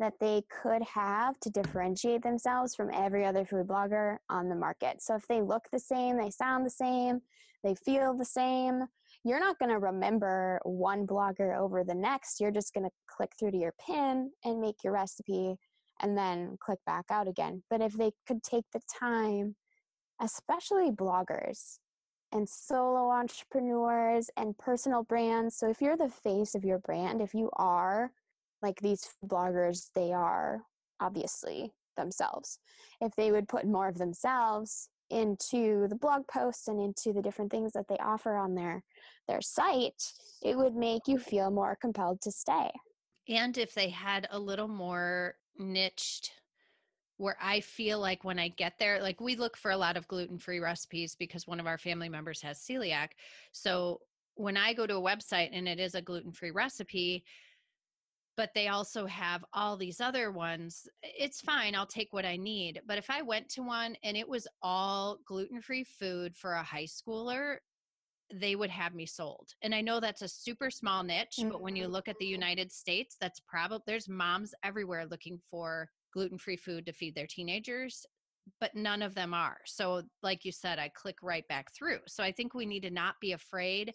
that 0.00 0.14
they 0.18 0.42
could 0.62 0.82
have 0.82 1.38
to 1.40 1.50
differentiate 1.50 2.22
themselves 2.22 2.74
from 2.74 2.90
every 2.92 3.24
other 3.24 3.44
food 3.44 3.68
blogger 3.68 4.16
on 4.28 4.48
the 4.48 4.56
market. 4.56 5.00
So 5.00 5.14
if 5.14 5.26
they 5.28 5.40
look 5.40 5.62
the 5.72 5.78
same, 5.78 6.16
they 6.16 6.30
sound 6.30 6.66
the 6.66 6.70
same, 6.70 7.20
they 7.62 7.74
feel 7.74 8.14
the 8.14 8.24
same, 8.24 8.86
you're 9.24 9.40
not 9.40 9.58
going 9.58 9.70
to 9.70 9.78
remember 9.78 10.60
one 10.64 11.06
blogger 11.06 11.58
over 11.58 11.84
the 11.84 11.94
next. 11.94 12.40
You're 12.40 12.50
just 12.50 12.72
going 12.72 12.84
to 12.84 12.90
click 13.06 13.30
through 13.38 13.50
to 13.52 13.58
your 13.58 13.74
pin 13.86 14.30
and 14.44 14.60
make 14.60 14.82
your 14.82 14.94
recipe 14.94 15.56
and 16.00 16.16
then 16.16 16.56
click 16.60 16.78
back 16.86 17.04
out 17.10 17.28
again. 17.28 17.62
But 17.68 17.82
if 17.82 17.92
they 17.92 18.12
could 18.26 18.42
take 18.42 18.64
the 18.72 18.80
time, 18.98 19.56
especially 20.22 20.90
bloggers 20.90 21.78
and 22.32 22.48
solo 22.48 23.10
entrepreneurs 23.10 24.30
and 24.36 24.56
personal 24.56 25.02
brands. 25.02 25.56
So 25.56 25.68
if 25.68 25.80
you're 25.80 25.96
the 25.96 26.08
face 26.08 26.54
of 26.54 26.64
your 26.64 26.78
brand, 26.78 27.20
if 27.20 27.34
you 27.34 27.50
are 27.54 28.12
like 28.62 28.80
these 28.80 29.08
bloggers, 29.24 29.88
they 29.94 30.12
are 30.12 30.62
obviously 31.00 31.72
themselves. 31.96 32.58
If 33.00 33.14
they 33.16 33.32
would 33.32 33.48
put 33.48 33.66
more 33.66 33.88
of 33.88 33.98
themselves 33.98 34.88
into 35.10 35.88
the 35.88 35.96
blog 35.96 36.26
posts 36.28 36.68
and 36.68 36.80
into 36.80 37.12
the 37.12 37.22
different 37.22 37.50
things 37.50 37.72
that 37.72 37.88
they 37.88 37.96
offer 37.96 38.36
on 38.36 38.54
their 38.54 38.82
their 39.26 39.40
site, 39.40 40.02
it 40.42 40.56
would 40.56 40.74
make 40.74 41.02
you 41.06 41.18
feel 41.18 41.50
more 41.50 41.76
compelled 41.80 42.20
to 42.22 42.30
stay. 42.30 42.70
And 43.28 43.56
if 43.58 43.74
they 43.74 43.88
had 43.88 44.26
a 44.30 44.38
little 44.38 44.68
more 44.68 45.34
niched 45.58 46.32
where 47.16 47.36
I 47.40 47.60
feel 47.60 48.00
like 48.00 48.24
when 48.24 48.38
I 48.38 48.48
get 48.48 48.78
there, 48.78 49.00
like 49.02 49.20
we 49.20 49.36
look 49.36 49.56
for 49.56 49.72
a 49.72 49.76
lot 49.76 49.98
of 49.98 50.08
gluten 50.08 50.38
free 50.38 50.58
recipes 50.58 51.14
because 51.18 51.46
one 51.46 51.60
of 51.60 51.66
our 51.66 51.76
family 51.76 52.08
members 52.08 52.40
has 52.40 52.58
celiac. 52.58 53.08
So 53.52 54.00
when 54.36 54.56
I 54.56 54.72
go 54.72 54.86
to 54.86 54.96
a 54.96 55.02
website 55.02 55.50
and 55.52 55.68
it 55.68 55.78
is 55.78 55.94
a 55.94 56.00
gluten 56.00 56.32
free 56.32 56.50
recipe, 56.50 57.22
but 58.40 58.54
they 58.54 58.68
also 58.68 59.04
have 59.04 59.44
all 59.52 59.76
these 59.76 60.00
other 60.00 60.32
ones, 60.32 60.88
it's 61.02 61.42
fine. 61.42 61.74
I'll 61.74 61.84
take 61.84 62.10
what 62.14 62.24
I 62.24 62.38
need. 62.38 62.80
But 62.86 62.96
if 62.96 63.10
I 63.10 63.20
went 63.20 63.50
to 63.50 63.62
one 63.62 63.94
and 64.02 64.16
it 64.16 64.26
was 64.26 64.48
all 64.62 65.18
gluten 65.26 65.60
free 65.60 65.84
food 65.84 66.34
for 66.34 66.54
a 66.54 66.62
high 66.62 66.86
schooler, 66.86 67.56
they 68.32 68.56
would 68.56 68.70
have 68.70 68.94
me 68.94 69.04
sold. 69.04 69.50
And 69.60 69.74
I 69.74 69.82
know 69.82 70.00
that's 70.00 70.22
a 70.22 70.28
super 70.28 70.70
small 70.70 71.02
niche, 71.02 71.36
mm-hmm. 71.38 71.50
but 71.50 71.60
when 71.60 71.76
you 71.76 71.82
mm-hmm. 71.82 71.92
look 71.92 72.08
at 72.08 72.16
the 72.18 72.24
United 72.24 72.72
States, 72.72 73.14
that's 73.20 73.42
probably 73.46 73.82
there's 73.86 74.08
moms 74.08 74.54
everywhere 74.64 75.04
looking 75.04 75.38
for 75.50 75.90
gluten 76.14 76.38
free 76.38 76.56
food 76.56 76.86
to 76.86 76.94
feed 76.94 77.14
their 77.14 77.26
teenagers, 77.26 78.06
but 78.58 78.74
none 78.74 79.02
of 79.02 79.14
them 79.14 79.34
are. 79.34 79.58
So, 79.66 80.00
like 80.22 80.46
you 80.46 80.52
said, 80.52 80.78
I 80.78 80.88
click 80.94 81.16
right 81.22 81.46
back 81.48 81.74
through. 81.74 81.98
So, 82.08 82.24
I 82.24 82.32
think 82.32 82.54
we 82.54 82.64
need 82.64 82.84
to 82.84 82.90
not 82.90 83.16
be 83.20 83.32
afraid 83.32 83.92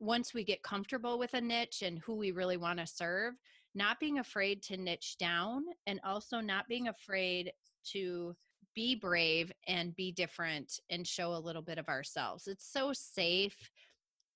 once 0.00 0.32
we 0.32 0.44
get 0.44 0.62
comfortable 0.62 1.18
with 1.18 1.34
a 1.34 1.40
niche 1.40 1.82
and 1.82 1.98
who 1.98 2.14
we 2.14 2.30
really 2.30 2.56
want 2.56 2.78
to 2.78 2.86
serve, 2.86 3.34
not 3.74 4.00
being 4.00 4.18
afraid 4.18 4.62
to 4.62 4.76
niche 4.76 5.16
down 5.18 5.64
and 5.86 6.00
also 6.04 6.40
not 6.40 6.68
being 6.68 6.88
afraid 6.88 7.52
to 7.92 8.34
be 8.74 8.94
brave 8.94 9.50
and 9.66 9.96
be 9.96 10.12
different 10.12 10.80
and 10.90 11.06
show 11.06 11.34
a 11.34 11.38
little 11.38 11.62
bit 11.62 11.78
of 11.78 11.88
ourselves. 11.88 12.46
It's 12.46 12.70
so 12.70 12.92
safe 12.92 13.56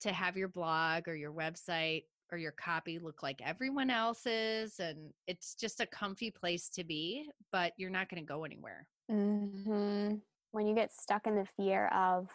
to 0.00 0.12
have 0.12 0.36
your 0.36 0.48
blog 0.48 1.06
or 1.06 1.14
your 1.14 1.32
website 1.32 2.04
or 2.32 2.38
your 2.38 2.52
copy 2.52 2.98
look 2.98 3.22
like 3.22 3.40
everyone 3.44 3.90
else's 3.90 4.80
and 4.80 5.12
it's 5.28 5.54
just 5.54 5.80
a 5.80 5.86
comfy 5.86 6.30
place 6.30 6.68
to 6.70 6.82
be 6.82 7.28
but 7.52 7.72
you're 7.76 7.90
not 7.90 8.08
going 8.08 8.22
to 8.22 8.26
go 8.26 8.44
anywhere 8.44 8.88
mm-hmm. 9.10 10.14
when 10.50 10.66
you 10.66 10.74
get 10.74 10.92
stuck 10.92 11.26
in 11.26 11.36
the 11.36 11.46
fear 11.56 11.88
of 11.88 12.26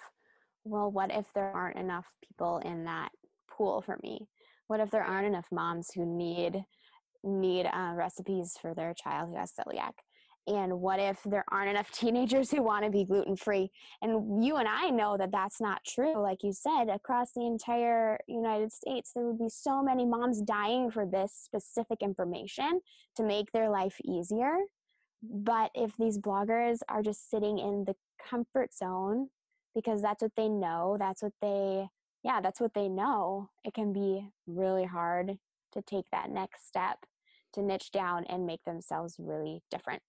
well 0.64 0.92
what 0.92 1.12
if 1.12 1.26
there 1.34 1.52
aren't 1.52 1.78
enough 1.78 2.06
people 2.26 2.60
in 2.60 2.86
that 2.86 3.10
pool 3.50 3.82
for 3.82 3.98
me 4.04 4.28
what 4.68 4.80
if 4.80 4.92
there 4.92 5.04
aren't 5.04 5.28
enough 5.28 5.48
moms 5.52 5.90
who 5.94 6.06
need 6.06 6.64
need 7.28 7.66
uh, 7.66 7.94
recipes 7.94 8.58
for 8.62 8.74
their 8.74 8.94
child 8.94 9.30
who 9.30 9.38
has 9.38 9.52
celiac 9.52 9.94
and 10.48 10.80
what 10.80 11.00
if 11.00 11.20
there 11.26 11.44
aren't 11.52 11.70
enough 11.70 11.92
teenagers 11.94 12.50
who 12.50 12.64
want 12.64 12.86
to 12.86 12.92
be 12.92 13.06
gluten 13.06 13.36
free 13.36 13.70
and 14.02 14.44
you 14.44 14.56
and 14.56 14.68
i 14.68 14.90
know 14.90 15.18
that 15.18 15.32
that's 15.32 15.60
not 15.60 15.82
true 15.86 16.22
like 16.22 16.44
you 16.44 16.54
said 16.54 16.86
across 16.90 17.32
the 17.34 17.46
entire 17.46 18.18
united 18.28 18.72
states 18.72 19.12
there 19.14 19.26
would 19.26 19.40
be 19.40 19.50
so 19.50 19.84
many 19.84 20.06
moms 20.06 20.42
dying 20.42 20.90
for 20.90 21.06
this 21.06 21.34
specific 21.34 22.00
information 22.02 22.80
to 23.18 23.24
make 23.24 23.52
their 23.52 23.70
life 23.70 23.96
easier. 24.06 24.56
But 25.22 25.72
if 25.74 25.96
these 25.98 26.18
bloggers 26.18 26.80
are 26.88 27.02
just 27.02 27.30
sitting 27.30 27.58
in 27.58 27.84
the 27.86 27.96
comfort 28.30 28.74
zone 28.74 29.30
because 29.76 30.02
that's 30.02 30.22
what 30.22 30.32
they 30.36 30.50
know 30.50 30.98
that's 31.00 31.22
what 31.22 31.34
they 31.40 31.86
yeah 32.24 32.42
that's 32.42 32.60
what 32.60 32.74
they 32.74 32.90
know 32.90 33.48
it 33.64 33.74
can 33.76 33.94
be 33.94 34.28
really 34.48 34.86
hard 34.86 35.38
to 35.72 35.82
take 35.84 36.06
that 36.12 36.32
next 36.32 36.68
step 36.68 36.98
to 37.58 37.64
niche 37.64 37.92
down 37.92 38.26
and 38.30 38.46
make 38.46 38.64
themselves 38.66 39.16
really 39.20 39.62
different. 39.72 40.02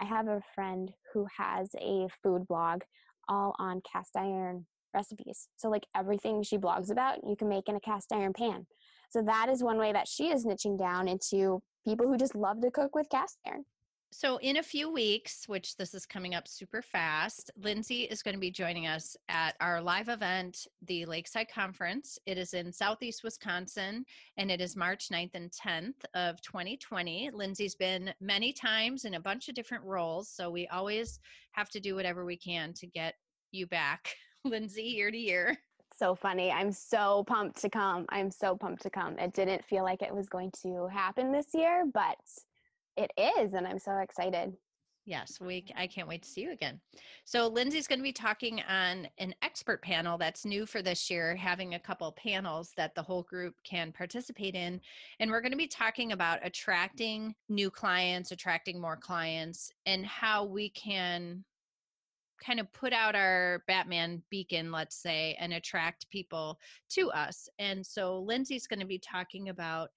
I 0.00 0.04
have 0.04 0.28
a 0.28 0.42
friend 0.54 0.90
who 1.12 1.26
has 1.36 1.70
a 1.80 2.08
food 2.22 2.46
blog 2.46 2.82
all 3.28 3.54
on 3.58 3.82
cast 3.90 4.16
iron 4.16 4.66
recipes. 4.94 5.48
So, 5.56 5.68
like 5.68 5.86
everything 5.96 6.42
she 6.42 6.58
blogs 6.58 6.90
about, 6.90 7.18
you 7.26 7.36
can 7.36 7.48
make 7.48 7.68
in 7.68 7.76
a 7.76 7.80
cast 7.80 8.12
iron 8.12 8.32
pan. 8.32 8.66
So, 9.10 9.22
that 9.22 9.48
is 9.48 9.62
one 9.62 9.78
way 9.78 9.92
that 9.92 10.08
she 10.08 10.30
is 10.30 10.44
niching 10.44 10.78
down 10.78 11.08
into 11.08 11.62
people 11.86 12.06
who 12.06 12.16
just 12.16 12.34
love 12.34 12.60
to 12.60 12.70
cook 12.70 12.94
with 12.94 13.08
cast 13.10 13.38
iron. 13.46 13.64
So, 14.14 14.36
in 14.36 14.58
a 14.58 14.62
few 14.62 14.92
weeks, 14.92 15.48
which 15.48 15.74
this 15.76 15.94
is 15.94 16.04
coming 16.04 16.34
up 16.34 16.46
super 16.46 16.82
fast, 16.82 17.50
Lindsay 17.56 18.02
is 18.02 18.22
going 18.22 18.34
to 18.34 18.40
be 18.40 18.50
joining 18.50 18.86
us 18.86 19.16
at 19.30 19.56
our 19.58 19.80
live 19.80 20.10
event, 20.10 20.66
the 20.86 21.06
Lakeside 21.06 21.48
Conference. 21.50 22.18
It 22.26 22.36
is 22.36 22.52
in 22.52 22.70
Southeast 22.70 23.24
Wisconsin 23.24 24.04
and 24.36 24.50
it 24.50 24.60
is 24.60 24.76
March 24.76 25.08
9th 25.10 25.34
and 25.34 25.50
10th 25.50 26.04
of 26.12 26.42
2020. 26.42 27.30
Lindsay's 27.32 27.74
been 27.74 28.12
many 28.20 28.52
times 28.52 29.06
in 29.06 29.14
a 29.14 29.20
bunch 29.20 29.48
of 29.48 29.54
different 29.54 29.82
roles. 29.84 30.28
So, 30.28 30.50
we 30.50 30.68
always 30.68 31.18
have 31.52 31.70
to 31.70 31.80
do 31.80 31.94
whatever 31.94 32.26
we 32.26 32.36
can 32.36 32.74
to 32.74 32.86
get 32.86 33.14
you 33.50 33.66
back, 33.66 34.14
Lindsay, 34.44 34.82
year 34.82 35.10
to 35.10 35.16
year. 35.16 35.56
So 35.96 36.14
funny. 36.14 36.50
I'm 36.50 36.72
so 36.72 37.24
pumped 37.26 37.62
to 37.62 37.70
come. 37.70 38.04
I'm 38.10 38.30
so 38.30 38.56
pumped 38.56 38.82
to 38.82 38.90
come. 38.90 39.18
It 39.18 39.32
didn't 39.32 39.64
feel 39.64 39.84
like 39.84 40.02
it 40.02 40.14
was 40.14 40.28
going 40.28 40.52
to 40.62 40.88
happen 40.88 41.32
this 41.32 41.48
year, 41.54 41.84
but 41.92 42.18
it 42.96 43.10
is, 43.38 43.54
and 43.54 43.66
I'm 43.66 43.78
so 43.78 43.98
excited. 43.98 44.52
Yes, 45.04 45.38
we 45.40 45.64
I 45.76 45.88
can't 45.88 46.06
wait 46.06 46.22
to 46.22 46.28
see 46.28 46.42
you 46.42 46.52
again. 46.52 46.80
So 47.24 47.48
Lindsay's 47.48 47.88
going 47.88 47.98
to 47.98 48.04
be 48.04 48.12
talking 48.12 48.60
on 48.68 49.08
an 49.18 49.34
expert 49.42 49.82
panel 49.82 50.16
that's 50.16 50.44
new 50.44 50.64
for 50.64 50.80
this 50.80 51.10
year, 51.10 51.34
having 51.34 51.74
a 51.74 51.80
couple 51.80 52.12
panels 52.12 52.72
that 52.76 52.94
the 52.94 53.02
whole 53.02 53.24
group 53.24 53.54
can 53.64 53.90
participate 53.90 54.54
in. 54.54 54.80
And 55.18 55.30
we're 55.30 55.40
going 55.40 55.52
to 55.52 55.58
be 55.58 55.66
talking 55.66 56.12
about 56.12 56.38
attracting 56.44 57.34
new 57.48 57.68
clients, 57.68 58.30
attracting 58.30 58.80
more 58.80 58.96
clients, 58.96 59.72
and 59.86 60.06
how 60.06 60.44
we 60.44 60.70
can 60.70 61.44
kind 62.40 62.60
of 62.60 62.72
put 62.72 62.92
out 62.92 63.16
our 63.16 63.64
Batman 63.66 64.22
beacon, 64.30 64.70
let's 64.70 64.96
say, 64.96 65.36
and 65.40 65.52
attract 65.52 66.10
people 66.10 66.60
to 66.90 67.10
us. 67.10 67.48
And 67.58 67.84
so 67.84 68.20
Lindsay's 68.20 68.66
going 68.68 68.80
to 68.80 68.86
be 68.86 68.98
talking 68.98 69.48
about 69.48 69.90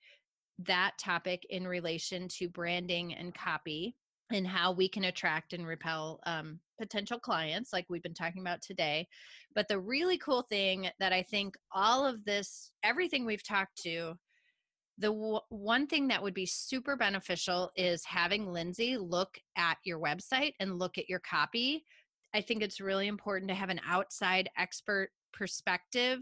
that 0.59 0.93
topic 0.99 1.45
in 1.49 1.67
relation 1.67 2.27
to 2.27 2.49
branding 2.49 3.13
and 3.13 3.33
copy 3.33 3.95
and 4.31 4.47
how 4.47 4.71
we 4.71 4.89
can 4.89 5.05
attract 5.05 5.53
and 5.53 5.67
repel 5.67 6.19
um, 6.25 6.59
potential 6.79 7.19
clients 7.19 7.71
like 7.71 7.85
we've 7.89 8.03
been 8.03 8.13
talking 8.13 8.41
about 8.41 8.61
today. 8.61 9.07
But 9.53 9.67
the 9.67 9.79
really 9.79 10.17
cool 10.17 10.41
thing 10.43 10.89
that 10.99 11.13
i 11.13 11.21
think 11.21 11.55
all 11.71 12.05
of 12.05 12.23
this 12.25 12.71
everything 12.83 13.25
we've 13.25 13.45
talked 13.45 13.81
to 13.83 14.15
the 14.97 15.07
w- 15.07 15.39
one 15.49 15.87
thing 15.87 16.07
that 16.07 16.23
would 16.23 16.33
be 16.33 16.45
super 16.45 16.95
beneficial 16.95 17.71
is 17.75 18.03
having 18.05 18.51
lindsay 18.51 18.97
look 18.97 19.37
at 19.57 19.77
your 19.83 19.99
website 19.99 20.53
and 20.59 20.79
look 20.79 20.97
at 20.97 21.09
your 21.09 21.19
copy. 21.19 21.83
I 22.33 22.41
think 22.41 22.61
it's 22.61 22.81
really 22.81 23.07
important 23.07 23.49
to 23.49 23.55
have 23.55 23.69
an 23.69 23.81
outside 23.87 24.49
expert 24.57 25.09
perspective 25.33 26.19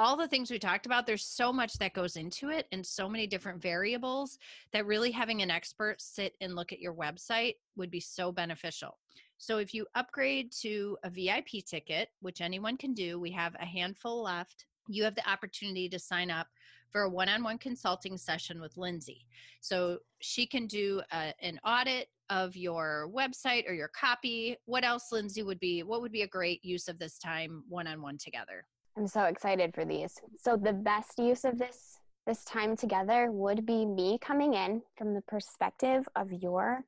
all 0.00 0.16
the 0.16 0.26
things 0.26 0.50
we 0.50 0.58
talked 0.58 0.86
about, 0.86 1.06
there's 1.06 1.26
so 1.26 1.52
much 1.52 1.74
that 1.74 1.92
goes 1.92 2.16
into 2.16 2.48
it 2.48 2.66
and 2.72 2.84
so 2.84 3.06
many 3.06 3.26
different 3.26 3.60
variables 3.60 4.38
that 4.72 4.86
really 4.86 5.10
having 5.10 5.42
an 5.42 5.50
expert 5.50 6.00
sit 6.00 6.34
and 6.40 6.56
look 6.56 6.72
at 6.72 6.80
your 6.80 6.94
website 6.94 7.56
would 7.76 7.90
be 7.90 8.00
so 8.00 8.32
beneficial. 8.32 8.96
So 9.36 9.58
if 9.58 9.74
you 9.74 9.86
upgrade 9.94 10.52
to 10.62 10.96
a 11.04 11.10
VIP 11.10 11.66
ticket, 11.66 12.08
which 12.20 12.40
anyone 12.40 12.78
can 12.78 12.94
do, 12.94 13.20
we 13.20 13.30
have 13.32 13.54
a 13.60 13.66
handful 13.66 14.22
left. 14.22 14.64
You 14.88 15.04
have 15.04 15.14
the 15.14 15.30
opportunity 15.30 15.86
to 15.90 15.98
sign 15.98 16.30
up 16.30 16.46
for 16.88 17.02
a 17.02 17.10
one 17.10 17.28
on 17.28 17.42
one 17.42 17.58
consulting 17.58 18.16
session 18.16 18.58
with 18.58 18.78
Lindsay. 18.78 19.26
So 19.60 19.98
she 20.20 20.46
can 20.46 20.66
do 20.66 21.02
a, 21.12 21.34
an 21.42 21.60
audit 21.62 22.08
of 22.30 22.56
your 22.56 23.10
website 23.14 23.68
or 23.68 23.74
your 23.74 23.88
copy. 23.88 24.56
What 24.64 24.82
else, 24.82 25.12
Lindsay, 25.12 25.42
would 25.42 25.60
be 25.60 25.82
what 25.82 26.00
would 26.00 26.10
be 26.10 26.22
a 26.22 26.26
great 26.26 26.64
use 26.64 26.88
of 26.88 26.98
this 26.98 27.18
time 27.18 27.64
one 27.68 27.86
on 27.86 28.00
one 28.00 28.16
together? 28.16 28.64
I'm 28.96 29.06
so 29.06 29.24
excited 29.24 29.74
for 29.74 29.84
these. 29.84 30.20
So 30.38 30.56
the 30.56 30.72
best 30.72 31.18
use 31.18 31.44
of 31.44 31.58
this 31.58 31.96
this 32.26 32.44
time 32.44 32.76
together 32.76 33.30
would 33.32 33.64
be 33.64 33.86
me 33.86 34.18
coming 34.20 34.52
in 34.54 34.82
from 34.96 35.14
the 35.14 35.22
perspective 35.22 36.06
of 36.14 36.30
your 36.32 36.84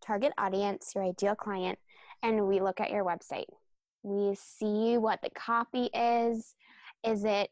target 0.00 0.32
audience, 0.38 0.92
your 0.94 1.04
ideal 1.04 1.34
client, 1.34 1.78
and 2.22 2.46
we 2.46 2.60
look 2.60 2.80
at 2.80 2.90
your 2.90 3.04
website. 3.04 3.48
We 4.04 4.36
see 4.36 4.96
what 4.96 5.20
the 5.22 5.30
copy 5.30 5.90
is. 5.92 6.54
Is 7.04 7.24
it 7.24 7.50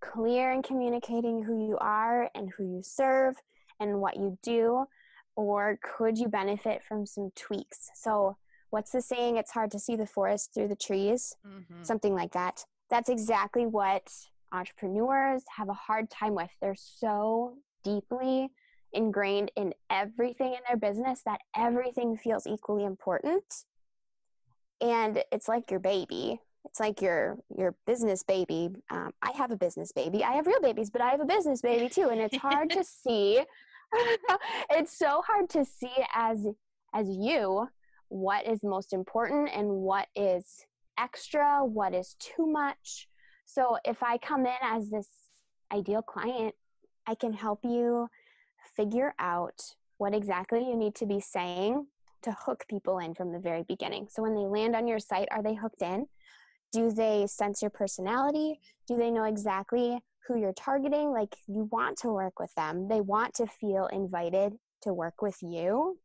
clear 0.00 0.52
in 0.52 0.62
communicating 0.62 1.42
who 1.42 1.66
you 1.66 1.76
are 1.78 2.30
and 2.34 2.50
who 2.56 2.64
you 2.64 2.82
serve 2.82 3.34
and 3.80 4.00
what 4.00 4.16
you 4.16 4.38
do? 4.42 4.86
Or 5.34 5.78
could 5.82 6.16
you 6.18 6.28
benefit 6.28 6.82
from 6.88 7.04
some 7.04 7.30
tweaks? 7.34 7.90
So, 7.94 8.36
what's 8.70 8.92
the 8.92 9.02
saying? 9.02 9.36
It's 9.36 9.50
hard 9.50 9.70
to 9.72 9.78
see 9.80 9.96
the 9.96 10.06
forest 10.06 10.54
through 10.54 10.68
the 10.68 10.76
trees, 10.76 11.36
Mhm. 11.44 11.84
something 11.84 12.14
like 12.14 12.32
that. 12.32 12.64
That's 12.90 13.08
exactly 13.08 13.66
what 13.66 14.08
entrepreneurs 14.52 15.42
have 15.56 15.68
a 15.68 15.74
hard 15.74 16.10
time 16.10 16.34
with. 16.34 16.50
They're 16.60 16.76
so 16.76 17.54
deeply 17.82 18.50
ingrained 18.92 19.50
in 19.56 19.74
everything 19.90 20.52
in 20.52 20.60
their 20.66 20.76
business 20.76 21.22
that 21.26 21.40
everything 21.56 22.16
feels 22.16 22.46
equally 22.46 22.84
important. 22.84 23.44
And 24.80 25.22
it's 25.32 25.48
like 25.48 25.70
your 25.70 25.80
baby. 25.80 26.40
It's 26.64 26.80
like 26.80 27.00
your 27.00 27.38
your 27.56 27.74
business 27.86 28.22
baby. 28.22 28.70
Um, 28.90 29.12
I 29.22 29.32
have 29.32 29.50
a 29.50 29.56
business 29.56 29.92
baby. 29.92 30.24
I 30.24 30.32
have 30.32 30.46
real 30.46 30.60
babies, 30.60 30.90
but 30.90 31.00
I 31.00 31.10
have 31.10 31.20
a 31.20 31.26
business 31.26 31.62
baby 31.62 31.88
too. 31.88 32.08
And 32.08 32.20
it's 32.20 32.36
hard 32.36 32.70
to 32.70 32.84
see. 33.04 33.42
it's 34.70 34.98
so 34.98 35.22
hard 35.26 35.48
to 35.50 35.64
see 35.64 35.94
as 36.14 36.46
as 36.94 37.08
you 37.08 37.68
what 38.08 38.46
is 38.46 38.62
most 38.62 38.92
important 38.92 39.50
and 39.54 39.68
what 39.68 40.08
is 40.14 40.66
extra, 40.98 41.64
what 41.64 41.94
is 41.94 42.16
too 42.18 42.46
much. 42.46 43.08
So 43.44 43.78
if 43.84 44.02
I 44.02 44.18
come 44.18 44.46
in 44.46 44.56
as 44.62 44.90
this 44.90 45.08
ideal 45.72 46.02
client, 46.02 46.54
I 47.06 47.14
can 47.14 47.32
help 47.32 47.60
you 47.62 48.08
figure 48.76 49.14
out 49.18 49.60
what 49.98 50.14
exactly 50.14 50.60
you 50.60 50.76
need 50.76 50.94
to 50.96 51.06
be 51.06 51.20
saying 51.20 51.86
to 52.22 52.32
hook 52.32 52.64
people 52.68 52.98
in 52.98 53.14
from 53.14 53.32
the 53.32 53.38
very 53.38 53.62
beginning. 53.62 54.08
So 54.10 54.22
when 54.22 54.34
they 54.34 54.46
land 54.46 54.74
on 54.74 54.88
your 54.88 54.98
site, 54.98 55.28
are 55.30 55.42
they 55.42 55.54
hooked 55.54 55.82
in? 55.82 56.06
Do 56.72 56.90
they 56.90 57.26
sense 57.26 57.62
your 57.62 57.70
personality? 57.70 58.60
Do 58.88 58.96
they 58.96 59.10
know 59.10 59.24
exactly 59.24 59.98
who 60.26 60.38
you're 60.38 60.52
targeting? 60.52 61.12
Like 61.12 61.36
you 61.46 61.68
want 61.70 61.98
to 61.98 62.08
work 62.12 62.40
with 62.40 62.52
them. 62.56 62.88
They 62.88 63.00
want 63.00 63.34
to 63.34 63.46
feel 63.46 63.86
invited 63.86 64.54
to 64.82 64.92
work 64.92 65.22
with 65.22 65.38
you 65.40 65.98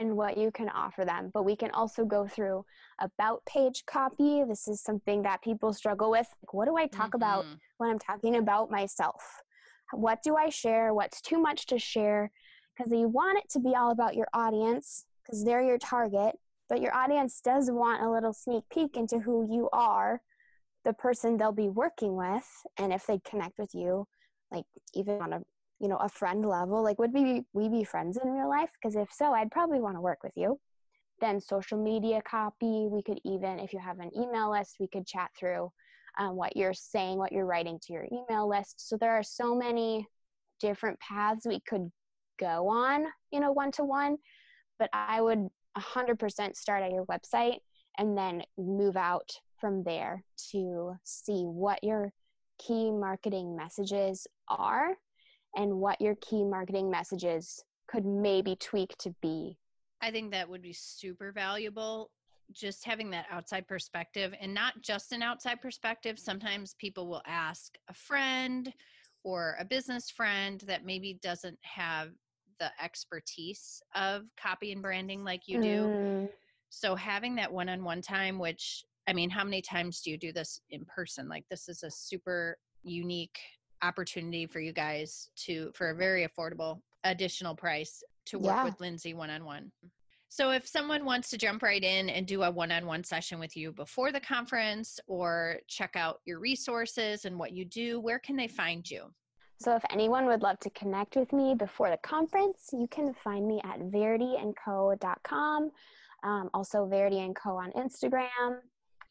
and 0.00 0.16
what 0.16 0.36
you 0.36 0.50
can 0.50 0.68
offer 0.70 1.04
them. 1.04 1.30
But 1.32 1.44
we 1.44 1.54
can 1.54 1.70
also 1.72 2.04
go 2.04 2.26
through 2.26 2.64
about 3.00 3.44
page 3.44 3.84
copy. 3.86 4.42
This 4.48 4.66
is 4.66 4.82
something 4.82 5.22
that 5.22 5.42
people 5.42 5.72
struggle 5.72 6.10
with. 6.10 6.26
Like, 6.42 6.54
what 6.54 6.64
do 6.64 6.76
I 6.76 6.86
talk 6.86 7.14
about 7.14 7.44
Mhm. 7.44 7.58
when 7.76 7.90
I'm 7.90 7.98
talking 7.98 8.36
about 8.36 8.70
myself? 8.70 9.42
What 9.92 10.22
do 10.22 10.36
I 10.36 10.48
share? 10.48 10.94
What's 10.94 11.20
too 11.20 11.38
much 11.38 11.66
to 11.66 11.78
share? 11.78 12.32
Because 12.74 12.90
you 12.92 13.08
want 13.08 13.38
it 13.38 13.48
to 13.50 13.60
be 13.60 13.76
all 13.76 13.90
about 13.90 14.16
your 14.16 14.28
audience 14.32 15.06
because 15.22 15.44
they're 15.44 15.62
your 15.62 15.78
target, 15.78 16.40
but 16.68 16.80
your 16.80 16.94
audience 16.94 17.40
does 17.40 17.70
want 17.70 18.02
a 18.02 18.10
little 18.10 18.32
sneak 18.32 18.64
peek 18.70 18.96
into 18.96 19.18
who 19.18 19.46
you 19.52 19.68
are, 19.70 20.22
the 20.84 20.94
person 20.94 21.36
they'll 21.36 21.52
be 21.52 21.68
working 21.68 22.16
with, 22.16 22.48
and 22.78 22.90
if 22.92 23.06
they 23.06 23.18
connect 23.18 23.58
with 23.58 23.74
you, 23.74 24.08
like 24.50 24.64
even 24.94 25.20
on 25.20 25.34
a 25.34 25.42
you 25.80 25.88
know 25.88 25.96
a 25.96 26.08
friend 26.08 26.44
level, 26.44 26.82
like 26.82 26.98
would 26.98 27.12
we 27.12 27.44
we 27.52 27.68
be 27.68 27.84
friends 27.84 28.18
in 28.22 28.30
real 28.30 28.48
life? 28.48 28.70
Because 28.74 28.96
if 28.96 29.12
so, 29.12 29.32
I'd 29.32 29.50
probably 29.50 29.80
want 29.80 29.96
to 29.96 30.00
work 30.00 30.22
with 30.22 30.32
you. 30.36 30.58
Then 31.20 31.40
social 31.40 31.82
media 31.82 32.22
copy, 32.22 32.86
we 32.90 33.02
could 33.02 33.20
even 33.24 33.58
if 33.58 33.72
you 33.72 33.78
have 33.78 33.98
an 33.98 34.10
email 34.16 34.50
list, 34.50 34.76
we 34.78 34.88
could 34.88 35.06
chat 35.06 35.30
through 35.38 35.70
um, 36.18 36.36
what 36.36 36.56
you're 36.56 36.74
saying, 36.74 37.18
what 37.18 37.32
you're 37.32 37.46
writing 37.46 37.78
to 37.82 37.92
your 37.92 38.06
email 38.12 38.48
list. 38.48 38.88
So 38.88 38.96
there 38.96 39.12
are 39.12 39.22
so 39.22 39.54
many 39.54 40.06
different 40.60 40.98
paths 41.00 41.46
we 41.46 41.60
could 41.68 41.90
go 42.38 42.68
on, 42.68 43.06
you 43.30 43.40
know, 43.40 43.52
one 43.52 43.72
to 43.72 43.84
one. 43.84 44.16
But 44.78 44.90
I 44.92 45.20
would 45.20 45.48
100% 45.78 46.56
start 46.56 46.82
at 46.82 46.92
your 46.92 47.06
website 47.06 47.58
and 47.98 48.16
then 48.16 48.42
move 48.58 48.96
out 48.96 49.30
from 49.60 49.82
there 49.84 50.24
to 50.50 50.94
see 51.04 51.42
what 51.42 51.82
your 51.84 52.12
key 52.58 52.90
marketing 52.90 53.56
messages 53.56 54.26
are 54.48 54.96
and 55.54 55.74
what 55.74 56.00
your 56.00 56.14
key 56.20 56.44
marketing 56.44 56.90
messages 56.90 57.62
could 57.88 58.04
maybe 58.04 58.56
tweak 58.56 58.96
to 58.98 59.14
be. 59.20 59.56
I 60.00 60.10
think 60.10 60.30
that 60.30 60.48
would 60.48 60.62
be 60.62 60.72
super 60.72 61.32
valuable. 61.32 62.10
Just 62.52 62.84
having 62.84 63.10
that 63.10 63.26
outside 63.30 63.68
perspective 63.68 64.32
and 64.40 64.52
not 64.52 64.74
just 64.82 65.12
an 65.12 65.22
outside 65.22 65.60
perspective. 65.60 66.18
Sometimes 66.18 66.74
people 66.78 67.08
will 67.08 67.22
ask 67.26 67.76
a 67.88 67.94
friend 67.94 68.72
or 69.22 69.56
a 69.60 69.64
business 69.64 70.10
friend 70.10 70.62
that 70.66 70.84
maybe 70.84 71.18
doesn't 71.22 71.58
have 71.62 72.10
the 72.58 72.70
expertise 72.82 73.82
of 73.94 74.24
copy 74.36 74.72
and 74.72 74.82
branding 74.82 75.22
like 75.24 75.42
you 75.46 75.60
do. 75.60 75.88
Mm, 75.88 76.28
So 76.70 76.94
having 76.94 77.34
that 77.36 77.52
one 77.52 77.68
on 77.68 77.84
one 77.84 78.02
time, 78.02 78.38
which 78.38 78.84
I 79.06 79.12
mean, 79.12 79.30
how 79.30 79.44
many 79.44 79.60
times 79.62 80.02
do 80.02 80.10
you 80.10 80.18
do 80.18 80.32
this 80.32 80.60
in 80.70 80.84
person? 80.84 81.28
Like, 81.28 81.44
this 81.50 81.68
is 81.68 81.82
a 81.82 81.90
super 81.90 82.58
unique 82.82 83.38
opportunity 83.82 84.46
for 84.46 84.60
you 84.60 84.72
guys 84.72 85.30
to, 85.44 85.70
for 85.74 85.90
a 85.90 85.94
very 85.94 86.26
affordable 86.26 86.80
additional 87.04 87.54
price, 87.54 88.02
to 88.26 88.38
work 88.38 88.56
Yeah. 88.56 88.64
with 88.64 88.80
Lindsay 88.80 89.14
one 89.14 89.30
on 89.30 89.44
one. 89.44 89.72
So, 90.32 90.50
if 90.50 90.64
someone 90.66 91.04
wants 91.04 91.28
to 91.30 91.38
jump 91.38 91.62
right 91.62 91.82
in 91.82 92.08
and 92.08 92.24
do 92.24 92.44
a 92.44 92.50
one 92.50 92.70
on 92.70 92.86
one 92.86 93.02
session 93.02 93.40
with 93.40 93.56
you 93.56 93.72
before 93.72 94.12
the 94.12 94.20
conference 94.20 95.00
or 95.08 95.56
check 95.66 95.96
out 95.96 96.20
your 96.24 96.38
resources 96.38 97.24
and 97.24 97.36
what 97.36 97.52
you 97.52 97.64
do, 97.64 97.98
where 97.98 98.20
can 98.20 98.36
they 98.36 98.46
find 98.46 98.88
you? 98.88 99.06
So 99.58 99.74
if 99.74 99.82
anyone 99.90 100.26
would 100.26 100.40
love 100.40 100.58
to 100.60 100.70
connect 100.70 101.16
with 101.16 101.32
me 101.32 101.54
before 101.54 101.90
the 101.90 101.98
conference, 101.98 102.68
you 102.72 102.86
can 102.88 103.12
find 103.12 103.46
me 103.46 103.60
at 103.64 103.80
verityandco.com. 103.80 105.70
Um, 106.22 106.50
also 106.54 106.86
Verity 106.86 107.20
and 107.20 107.34
Co 107.34 107.56
on 107.56 107.72
Instagram. 107.72 108.60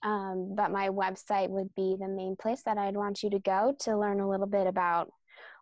Um, 0.03 0.55
but 0.55 0.71
my 0.71 0.89
website 0.89 1.49
would 1.49 1.73
be 1.75 1.95
the 1.99 2.07
main 2.07 2.35
place 2.35 2.61
that 2.65 2.77
I'd 2.77 2.95
want 2.95 3.23
you 3.23 3.29
to 3.31 3.39
go 3.39 3.75
to 3.79 3.97
learn 3.97 4.19
a 4.19 4.29
little 4.29 4.47
bit 4.47 4.67
about 4.67 5.11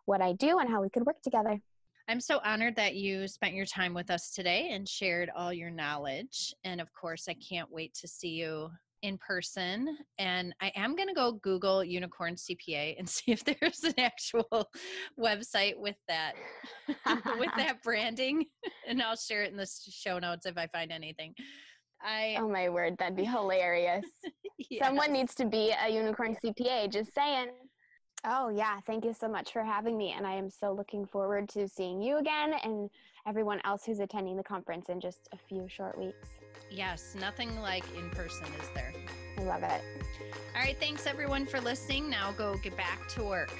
what 0.04 0.20
I 0.20 0.32
do 0.32 0.58
and 0.58 0.68
how 0.68 0.80
we 0.80 0.90
could 0.90 1.04
work 1.04 1.20
together. 1.22 1.60
I'm 2.08 2.20
so 2.20 2.40
honored 2.42 2.76
that 2.76 2.94
you 2.94 3.28
spent 3.28 3.54
your 3.54 3.66
time 3.66 3.92
with 3.92 4.10
us 4.10 4.30
today 4.30 4.70
and 4.72 4.88
shared 4.88 5.30
all 5.36 5.52
your 5.52 5.70
knowledge. 5.70 6.54
And 6.64 6.80
of 6.80 6.88
course, 6.94 7.26
I 7.28 7.34
can't 7.34 7.70
wait 7.70 7.92
to 8.00 8.08
see 8.08 8.30
you 8.30 8.70
in 9.02 9.18
person. 9.18 9.96
And 10.18 10.54
I 10.60 10.72
am 10.74 10.96
going 10.96 11.08
to 11.08 11.14
go 11.14 11.32
Google 11.32 11.84
Unicorn 11.84 12.34
CPA 12.34 12.98
and 12.98 13.08
see 13.08 13.32
if 13.32 13.44
there's 13.44 13.84
an 13.84 13.94
actual 13.98 14.70
website 15.20 15.76
with 15.76 15.96
that 16.08 16.32
with 17.38 17.50
that 17.56 17.82
branding. 17.82 18.46
And 18.86 19.02
I'll 19.02 19.16
share 19.16 19.42
it 19.42 19.50
in 19.50 19.56
the 19.56 19.68
show 19.90 20.18
notes 20.18 20.46
if 20.46 20.56
I 20.56 20.66
find 20.68 20.90
anything. 20.90 21.34
I 22.02 22.36
Oh 22.38 22.48
my 22.48 22.68
word, 22.68 22.96
that'd 22.98 23.16
be 23.16 23.24
hilarious. 23.24 24.06
Someone 24.82 25.12
needs 25.12 25.34
to 25.36 25.44
be 25.44 25.72
a 25.84 25.88
unicorn 25.88 26.36
CPA, 26.44 26.90
just 26.90 27.14
saying. 27.14 27.48
Oh, 28.24 28.48
yeah. 28.48 28.80
Thank 28.86 29.04
you 29.04 29.14
so 29.14 29.28
much 29.28 29.52
for 29.52 29.62
having 29.62 29.96
me. 29.96 30.12
And 30.16 30.26
I 30.26 30.34
am 30.34 30.50
so 30.50 30.72
looking 30.72 31.06
forward 31.06 31.48
to 31.50 31.68
seeing 31.68 32.02
you 32.02 32.18
again 32.18 32.54
and 32.64 32.90
everyone 33.26 33.60
else 33.64 33.84
who's 33.84 34.00
attending 34.00 34.36
the 34.36 34.42
conference 34.42 34.88
in 34.88 35.00
just 35.00 35.28
a 35.32 35.36
few 35.36 35.68
short 35.68 35.96
weeks. 35.96 36.28
Yes, 36.70 37.14
nothing 37.18 37.60
like 37.60 37.84
in 37.96 38.10
person 38.10 38.46
is 38.60 38.68
there. 38.74 38.92
I 39.38 39.42
love 39.42 39.62
it. 39.62 39.82
All 40.54 40.62
right, 40.62 40.76
thanks 40.80 41.06
everyone 41.06 41.46
for 41.46 41.60
listening. 41.60 42.10
Now 42.10 42.32
go 42.32 42.56
get 42.56 42.76
back 42.76 43.06
to 43.10 43.22
work. 43.22 43.54